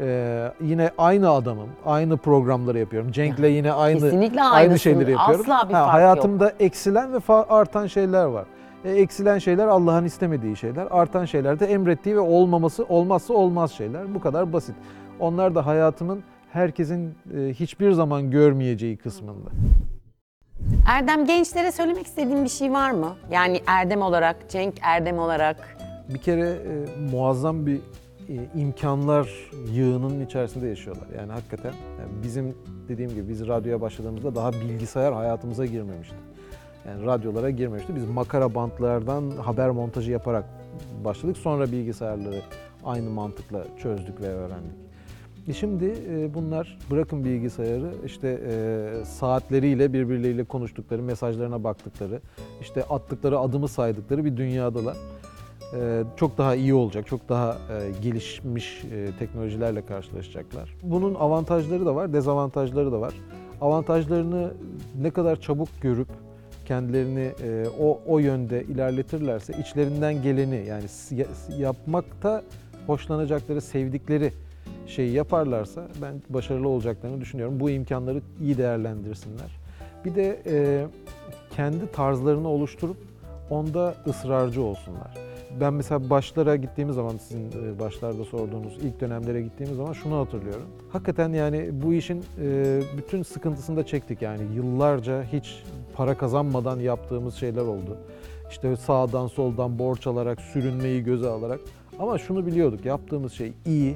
e, 0.00 0.48
yine 0.60 0.90
aynı 0.98 1.30
adamım. 1.30 1.68
Aynı 1.86 2.16
programları 2.16 2.78
yapıyorum. 2.78 3.12
Cenk'le 3.12 3.38
yine 3.44 3.72
aynı 3.72 4.00
Kesinlikle 4.00 4.42
aynı 4.42 4.78
şeyleri 4.78 5.10
yapıyorum. 5.10 5.44
Asla 5.50 5.68
bir 5.68 5.74
Ha, 5.74 5.80
fark 5.84 5.94
hayatımda 5.94 6.52
eksilen 6.60 7.12
ve 7.12 7.18
artan 7.48 7.86
şeyler 7.86 8.24
var. 8.24 8.44
E, 8.84 8.90
eksilen 8.90 9.38
şeyler 9.38 9.66
Allah'ın 9.66 10.04
istemediği 10.04 10.56
şeyler. 10.56 10.86
Artan 10.90 11.24
şeyler 11.24 11.60
de 11.60 11.66
emrettiği 11.66 12.16
ve 12.16 12.20
olmaması 12.20 12.84
olmazsa 12.84 13.34
olmaz 13.34 13.72
şeyler. 13.72 14.14
Bu 14.14 14.20
kadar 14.20 14.52
basit. 14.52 14.74
Onlar 15.20 15.54
da 15.54 15.66
hayatımın 15.66 16.22
herkesin 16.52 17.14
e, 17.36 17.52
hiçbir 17.52 17.92
zaman 17.92 18.30
görmeyeceği 18.30 18.96
kısmında. 18.96 19.50
Erdem 20.88 21.26
gençlere 21.26 21.72
söylemek 21.72 22.06
istediğin 22.06 22.44
bir 22.44 22.48
şey 22.48 22.72
var 22.72 22.90
mı? 22.90 23.16
Yani 23.30 23.60
Erdem 23.66 24.02
olarak, 24.02 24.50
Cenk 24.50 24.74
Erdem 24.82 25.18
olarak. 25.18 25.76
Bir 26.14 26.18
kere 26.18 26.48
e, 26.48 27.00
muazzam 27.10 27.66
bir 27.66 27.76
e, 28.28 28.34
imkanlar 28.54 29.50
yığının 29.72 30.26
içerisinde 30.26 30.66
yaşıyorlar. 30.66 31.06
Yani 31.18 31.32
hakikaten 31.32 31.72
yani 31.72 32.22
bizim 32.22 32.54
dediğim 32.88 33.10
gibi 33.10 33.28
biz 33.28 33.48
radyoya 33.48 33.80
başladığımızda 33.80 34.34
daha 34.34 34.52
bilgisayar 34.52 35.12
hayatımıza 35.12 35.66
girmemişti. 35.66 36.16
Yani 36.88 37.06
radyolara 37.06 37.50
girmemişti. 37.50 37.96
Biz 37.96 38.08
makara 38.08 38.54
bantlardan 38.54 39.30
haber 39.30 39.70
montajı 39.70 40.10
yaparak 40.10 40.44
başladık. 41.04 41.36
Sonra 41.36 41.72
bilgisayarları 41.72 42.42
aynı 42.84 43.10
mantıkla 43.10 43.64
çözdük 43.82 44.20
ve 44.20 44.26
öğrendik. 44.28 44.72
E 45.48 45.52
şimdi 45.52 45.94
e, 46.10 46.34
bunlar 46.34 46.78
bırakın 46.90 47.24
bilgisayarı 47.24 47.90
işte 48.06 48.40
e, 48.48 49.04
saatleriyle 49.04 49.92
birbirleriyle 49.92 50.44
konuştukları, 50.44 51.02
mesajlarına 51.02 51.64
baktıkları, 51.64 52.20
işte 52.60 52.84
attıkları 52.84 53.38
adımı 53.38 53.68
saydıkları 53.68 54.24
bir 54.24 54.36
dünyadalar. 54.36 54.96
Çok 56.16 56.38
daha 56.38 56.54
iyi 56.54 56.74
olacak, 56.74 57.06
çok 57.06 57.28
daha 57.28 57.56
gelişmiş 58.02 58.82
teknolojilerle 59.18 59.86
karşılaşacaklar. 59.86 60.76
Bunun 60.82 61.14
avantajları 61.14 61.86
da 61.86 61.94
var, 61.94 62.12
dezavantajları 62.12 62.92
da 62.92 63.00
var. 63.00 63.14
Avantajlarını 63.60 64.54
ne 65.02 65.10
kadar 65.10 65.40
çabuk 65.40 65.68
görüp 65.80 66.08
kendilerini 66.64 67.32
e, 67.42 67.64
o 67.80 68.00
o 68.06 68.18
yönde 68.18 68.62
ilerletirlerse 68.62 69.52
içlerinden 69.60 70.22
geleni 70.22 70.66
yani 70.68 70.84
yapmakta 71.58 72.42
hoşlanacakları, 72.86 73.60
sevdikleri 73.60 74.32
şeyi 74.86 75.12
yaparlarsa 75.12 75.88
ben 76.02 76.22
başarılı 76.28 76.68
olacaklarını 76.68 77.20
düşünüyorum. 77.20 77.60
Bu 77.60 77.70
imkanları 77.70 78.20
iyi 78.40 78.58
değerlendirsinler. 78.58 79.58
Bir 80.04 80.14
de 80.14 80.42
e, 80.46 80.86
kendi 81.56 81.92
tarzlarını 81.92 82.48
oluşturup 82.48 82.96
onda 83.50 83.94
ısrarcı 84.06 84.62
olsunlar. 84.62 85.33
Ben 85.60 85.74
mesela 85.74 86.10
başlara 86.10 86.56
gittiğimiz 86.56 86.94
zaman 86.94 87.16
sizin 87.16 87.48
e, 87.48 87.80
başlarda 87.80 88.24
sorduğunuz 88.24 88.78
ilk 88.82 89.00
dönemlere 89.00 89.42
gittiğimiz 89.42 89.76
zaman 89.76 89.92
şunu 89.92 90.18
hatırlıyorum. 90.18 90.66
Hakikaten 90.92 91.32
yani 91.32 91.70
bu 91.72 91.94
işin 91.94 92.24
e, 92.40 92.80
bütün 92.96 93.22
sıkıntısını 93.22 93.76
da 93.76 93.86
çektik 93.86 94.22
yani 94.22 94.42
yıllarca 94.54 95.22
hiç 95.32 95.62
para 95.94 96.18
kazanmadan 96.18 96.80
yaptığımız 96.80 97.34
şeyler 97.34 97.62
oldu. 97.62 97.96
İşte 98.50 98.76
sağdan 98.76 99.26
soldan 99.26 99.78
borç 99.78 100.06
alarak, 100.06 100.40
sürünmeyi 100.40 101.04
göze 101.04 101.28
alarak. 101.28 101.60
Ama 101.98 102.18
şunu 102.18 102.46
biliyorduk, 102.46 102.84
yaptığımız 102.84 103.32
şey 103.32 103.52
iyi, 103.66 103.94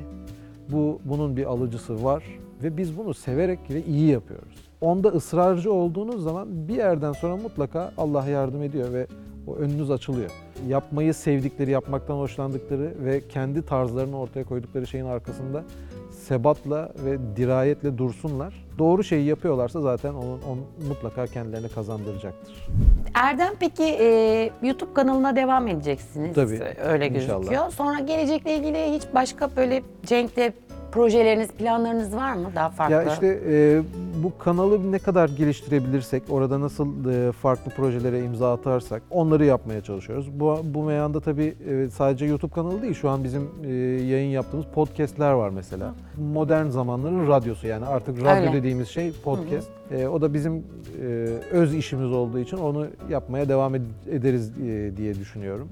bu 0.69 1.01
bunun 1.05 1.37
bir 1.37 1.45
alıcısı 1.45 2.05
var 2.05 2.25
ve 2.63 2.77
biz 2.77 2.99
bunu 2.99 3.15
severek 3.15 3.59
ve 3.71 3.85
iyi 3.85 4.11
yapıyoruz. 4.11 4.69
Onda 4.81 5.09
ısrarcı 5.09 5.73
olduğunuz 5.73 6.23
zaman 6.23 6.69
bir 6.69 6.75
yerden 6.75 7.13
sonra 7.13 7.37
mutlaka 7.37 7.93
Allah 7.99 8.29
yardım 8.29 8.63
ediyor 8.63 8.93
ve 8.93 9.07
o 9.49 9.57
önünüz 9.57 9.91
açılıyor. 9.91 10.31
Yapmayı 10.69 11.15
sevdikleri, 11.15 11.71
yapmaktan 11.71 12.15
hoşlandıkları 12.17 12.95
ve 13.05 13.29
kendi 13.29 13.63
tarzlarını 13.63 14.19
ortaya 14.19 14.45
koydukları 14.45 14.87
şeyin 14.87 15.05
arkasında 15.05 15.65
sebatla 16.11 16.93
ve 17.05 17.19
dirayetle 17.37 17.99
dursunlar. 17.99 18.55
Doğru 18.79 19.05
şeyi 19.05 19.27
yapıyorlarsa 19.27 19.81
zaten 19.81 20.15
onun, 20.15 20.41
onun 20.51 20.65
mutlaka 20.89 21.27
kendilerini 21.27 21.69
kazandıracaktır. 21.69 22.69
Erdem 23.15 23.53
peki 23.61 23.83
e, 23.85 24.51
YouTube 24.63 24.95
kanalına 24.95 25.37
devam 25.37 25.69
edeceksiniz. 25.69 26.35
Tabii, 26.35 26.61
Öyle 26.85 27.09
inşallah. 27.09 27.39
gözüküyor. 27.39 27.71
Sonra 27.71 28.01
gelecekle 28.01 28.57
ilgili 28.57 28.93
hiç 28.93 29.03
başka 29.15 29.51
böyle 29.57 29.83
Cenk'le 30.07 30.53
projeleriniz, 30.93 31.49
planlarınız 31.49 32.17
var 32.17 32.33
mı 32.33 32.51
daha 32.55 32.71
farklı? 32.71 32.95
Ya 32.95 33.03
işte 33.13 33.41
e, 33.49 33.83
bu 34.23 34.39
kanalı 34.39 34.93
ne 34.93 34.99
kadar 34.99 35.29
geliştirebilirsek, 35.29 36.23
orada 36.31 36.61
nasıl 36.61 37.11
e, 37.11 37.33
farklı 37.33 37.71
projelere 37.71 38.25
imza 38.25 38.53
atarsak 38.53 39.03
onları 39.11 39.45
yapmaya 39.45 39.81
çalışıyoruz. 39.81 40.41
Bu, 40.41 40.59
bu 40.65 40.83
meyanda 40.83 41.21
tabii 41.21 41.55
e, 41.71 41.91
sadece 41.91 42.27
YouTube 42.27 42.53
kanalı 42.55 42.83
değil, 42.83 42.95
şu 42.95 43.09
an 43.11 43.25
bizim 43.25 43.49
e, 43.65 43.69
yayın 44.05 44.31
yaptığımız 44.31 44.67
podcastler 44.67 45.33
var 45.33 45.51
mesela. 45.51 45.95
Modern 46.33 46.67
zamanların 46.67 47.29
radyosu 47.29 47.67
yani 47.67 47.87
artık 47.87 48.25
radyo 48.25 48.43
Öyle. 48.43 48.53
dediğimiz 48.53 48.89
şey 48.89 49.13
podcast. 49.25 49.69
E, 49.91 50.07
o 50.07 50.21
da 50.21 50.35
bizim 50.35 50.57
e, 50.57 51.07
öz 51.51 51.75
işimiz 51.75 52.13
olduğu 52.13 52.39
için 52.39 52.57
onu 52.57 52.87
yapmaya 53.11 53.49
devam 53.49 53.75
ed- 53.75 53.81
ederiz 54.11 54.53
e, 54.59 54.97
diye 54.97 55.15
düşünüyorum. 55.15 55.69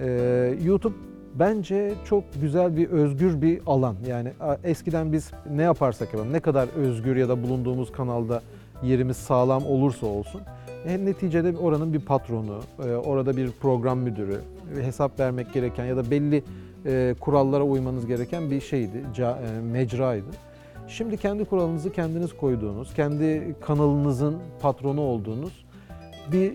E, 0.00 0.06
YouTube 0.64 0.94
Bence 1.38 1.94
çok 2.04 2.24
güzel 2.40 2.76
bir 2.76 2.88
özgür 2.88 3.42
bir 3.42 3.60
alan. 3.66 3.96
Yani 4.06 4.32
eskiden 4.64 5.12
biz 5.12 5.30
ne 5.50 5.62
yaparsak 5.62 6.12
yapalım, 6.12 6.32
ne 6.32 6.40
kadar 6.40 6.68
özgür 6.76 7.16
ya 7.16 7.28
da 7.28 7.42
bulunduğumuz 7.42 7.92
kanalda 7.92 8.42
yerimiz 8.82 9.16
sağlam 9.16 9.66
olursa 9.66 10.06
olsun, 10.06 10.40
hem 10.84 11.06
neticede 11.06 11.58
oranın 11.58 11.92
bir 11.92 12.00
patronu, 12.00 12.60
e, 12.86 12.92
orada 12.92 13.36
bir 13.36 13.50
program 13.50 13.98
müdürü, 13.98 14.40
e, 14.78 14.82
hesap 14.82 15.20
vermek 15.20 15.52
gereken 15.52 15.84
ya 15.84 15.96
da 15.96 16.10
belli 16.10 16.44
e, 16.86 17.14
kurallara 17.20 17.62
uymanız 17.62 18.06
gereken 18.06 18.50
bir 18.50 18.60
şeydi, 18.60 19.04
mecraydı. 19.72 20.26
Şimdi 20.88 21.16
kendi 21.16 21.44
kuralınızı 21.44 21.92
kendiniz 21.92 22.36
koyduğunuz, 22.36 22.94
kendi 22.94 23.54
kanalınızın 23.60 24.36
patronu 24.60 25.00
olduğunuz 25.00 25.64
bir 26.32 26.52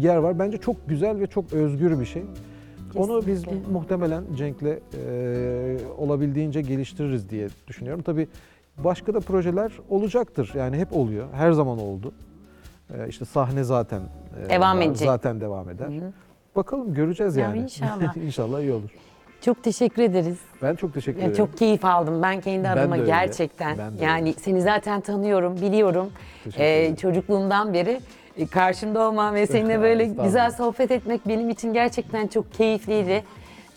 yer 0.00 0.16
var. 0.16 0.38
Bence 0.38 0.58
çok 0.58 0.88
güzel 0.88 1.20
ve 1.20 1.26
çok 1.26 1.52
özgür 1.52 2.00
bir 2.00 2.04
şey. 2.04 2.22
Onu 2.96 3.26
biz 3.26 3.44
muhtemelen 3.72 4.24
Cenk'le 4.36 4.62
e, 4.62 5.76
olabildiğince 5.98 6.60
geliştiririz 6.60 7.30
diye 7.30 7.48
düşünüyorum. 7.68 8.02
Tabii 8.02 8.28
başka 8.78 9.14
da 9.14 9.20
projeler 9.20 9.72
olacaktır. 9.90 10.52
Yani 10.56 10.76
hep 10.76 10.96
oluyor. 10.96 11.26
Her 11.32 11.52
zaman 11.52 11.78
oldu. 11.78 12.12
E, 12.98 13.08
işte 13.08 13.24
sahne 13.24 13.64
zaten 13.64 14.00
e, 14.46 14.50
Devam 14.50 14.78
var, 14.78 14.82
edecek. 14.82 15.06
Zaten 15.08 15.40
devam 15.40 15.68
eder. 15.70 15.86
Hı. 15.86 16.12
Bakalım 16.56 16.94
göreceğiz 16.94 17.36
Ya 17.36 17.42
yani. 17.48 17.58
inşallah. 17.58 18.16
inşallah 18.26 18.60
iyi 18.60 18.72
olur. 18.72 18.90
Çok 19.40 19.62
teşekkür 19.62 20.02
ederiz. 20.02 20.38
Ben 20.62 20.74
çok 20.74 20.94
teşekkür 20.94 21.18
Ya 21.20 21.24
ederim. 21.26 21.36
çok 21.36 21.58
keyif 21.58 21.84
aldım 21.84 22.22
ben 22.22 22.40
kendi 22.40 22.64
Ben 22.64 22.76
adıma 22.76 22.96
de 22.96 23.00
öyle. 23.00 23.10
gerçekten. 23.10 23.78
Ben 23.78 23.98
de 23.98 24.04
yani 24.04 24.28
öyle. 24.28 24.32
seni 24.38 24.62
zaten 24.62 25.00
tanıyorum, 25.00 25.56
biliyorum. 25.56 26.08
Teşekkür 26.44 26.64
Ee, 26.64 26.80
ederim. 26.80 26.96
çocukluğumdan 26.96 27.74
beri 27.74 28.00
karşımda 28.50 29.08
olman 29.08 29.34
ve 29.34 29.46
seninle 29.46 29.80
böyle 29.82 30.04
güzel 30.04 30.50
sohbet 30.50 30.90
etmek 30.90 31.28
benim 31.28 31.50
için 31.50 31.72
gerçekten 31.72 32.26
çok 32.26 32.52
keyifliydi. 32.52 33.24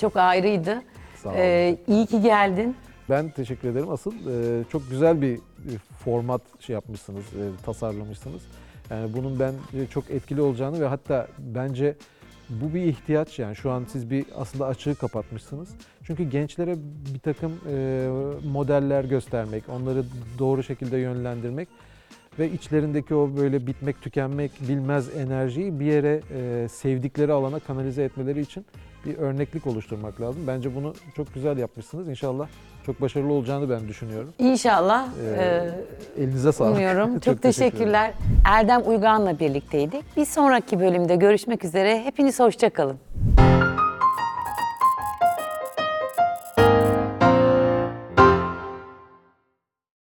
Çok 0.01 0.17
ayrıydı. 0.17 0.81
Sağ 1.23 1.29
olun. 1.29 1.37
Ee, 1.37 1.77
iyi 1.87 2.05
ki 2.05 2.21
geldin. 2.21 2.75
Ben 3.09 3.29
teşekkür 3.29 3.69
ederim. 3.69 3.89
Asıl 3.89 4.11
e, 4.13 4.63
çok 4.71 4.89
güzel 4.89 5.21
bir 5.21 5.35
e, 5.35 5.71
format 6.03 6.41
şey 6.59 6.73
yapmışsınız, 6.73 7.25
e, 7.25 7.65
tasarlamışsınız. 7.65 8.41
Yani 8.89 9.13
bunun 9.13 9.39
ben 9.39 9.53
e, 9.73 9.87
çok 9.87 10.11
etkili 10.11 10.41
olacağını 10.41 10.81
ve 10.81 10.85
hatta 10.85 11.27
bence 11.39 11.95
bu 12.49 12.73
bir 12.73 12.81
ihtiyaç 12.81 13.39
yani 13.39 13.55
şu 13.55 13.71
an 13.71 13.85
siz 13.91 14.09
bir 14.09 14.25
aslında 14.35 14.65
açığı 14.65 14.95
kapatmışsınız. 14.95 15.69
Çünkü 16.03 16.23
gençlere 16.23 16.75
bir 17.13 17.19
takım 17.19 17.59
e, 17.69 18.07
modeller 18.51 19.03
göstermek, 19.03 19.63
onları 19.69 20.03
doğru 20.39 20.63
şekilde 20.63 20.97
yönlendirmek 20.97 21.67
ve 22.39 22.51
içlerindeki 22.51 23.15
o 23.15 23.29
böyle 23.37 23.67
bitmek 23.67 24.01
tükenmek 24.01 24.51
bilmez 24.69 25.15
enerjiyi 25.15 25.79
bir 25.79 25.85
yere 25.85 26.21
e, 26.37 26.67
sevdikleri 26.67 27.31
alana 27.31 27.59
kanalize 27.59 28.03
etmeleri 28.03 28.41
için 28.41 28.65
bir 29.05 29.17
örneklik 29.17 29.67
oluşturmak 29.67 30.21
lazım. 30.21 30.41
Bence 30.47 30.75
bunu 30.75 30.93
çok 31.15 31.33
güzel 31.33 31.57
yapmışsınız. 31.57 32.07
İnşallah 32.09 32.47
çok 32.85 33.01
başarılı 33.01 33.33
olacağını 33.33 33.69
ben 33.69 33.87
düşünüyorum. 33.87 34.33
İnşallah. 34.39 35.07
Ee, 35.37 35.71
e, 36.17 36.23
Elinize 36.23 36.51
sağlık. 36.51 36.73
Umuyorum. 36.73 37.19
Çok, 37.19 37.41
teşekkür 37.41 37.59
ederim. 37.59 37.71
teşekkürler. 37.71 38.13
Erdem 38.45 38.81
Uygan'la 38.85 39.39
birlikteydik. 39.39 40.17
Bir 40.17 40.25
sonraki 40.25 40.79
bölümde 40.79 41.15
görüşmek 41.15 41.65
üzere. 41.65 42.03
Hepiniz 42.03 42.39
hoşça 42.39 42.69
kalın. 42.69 42.97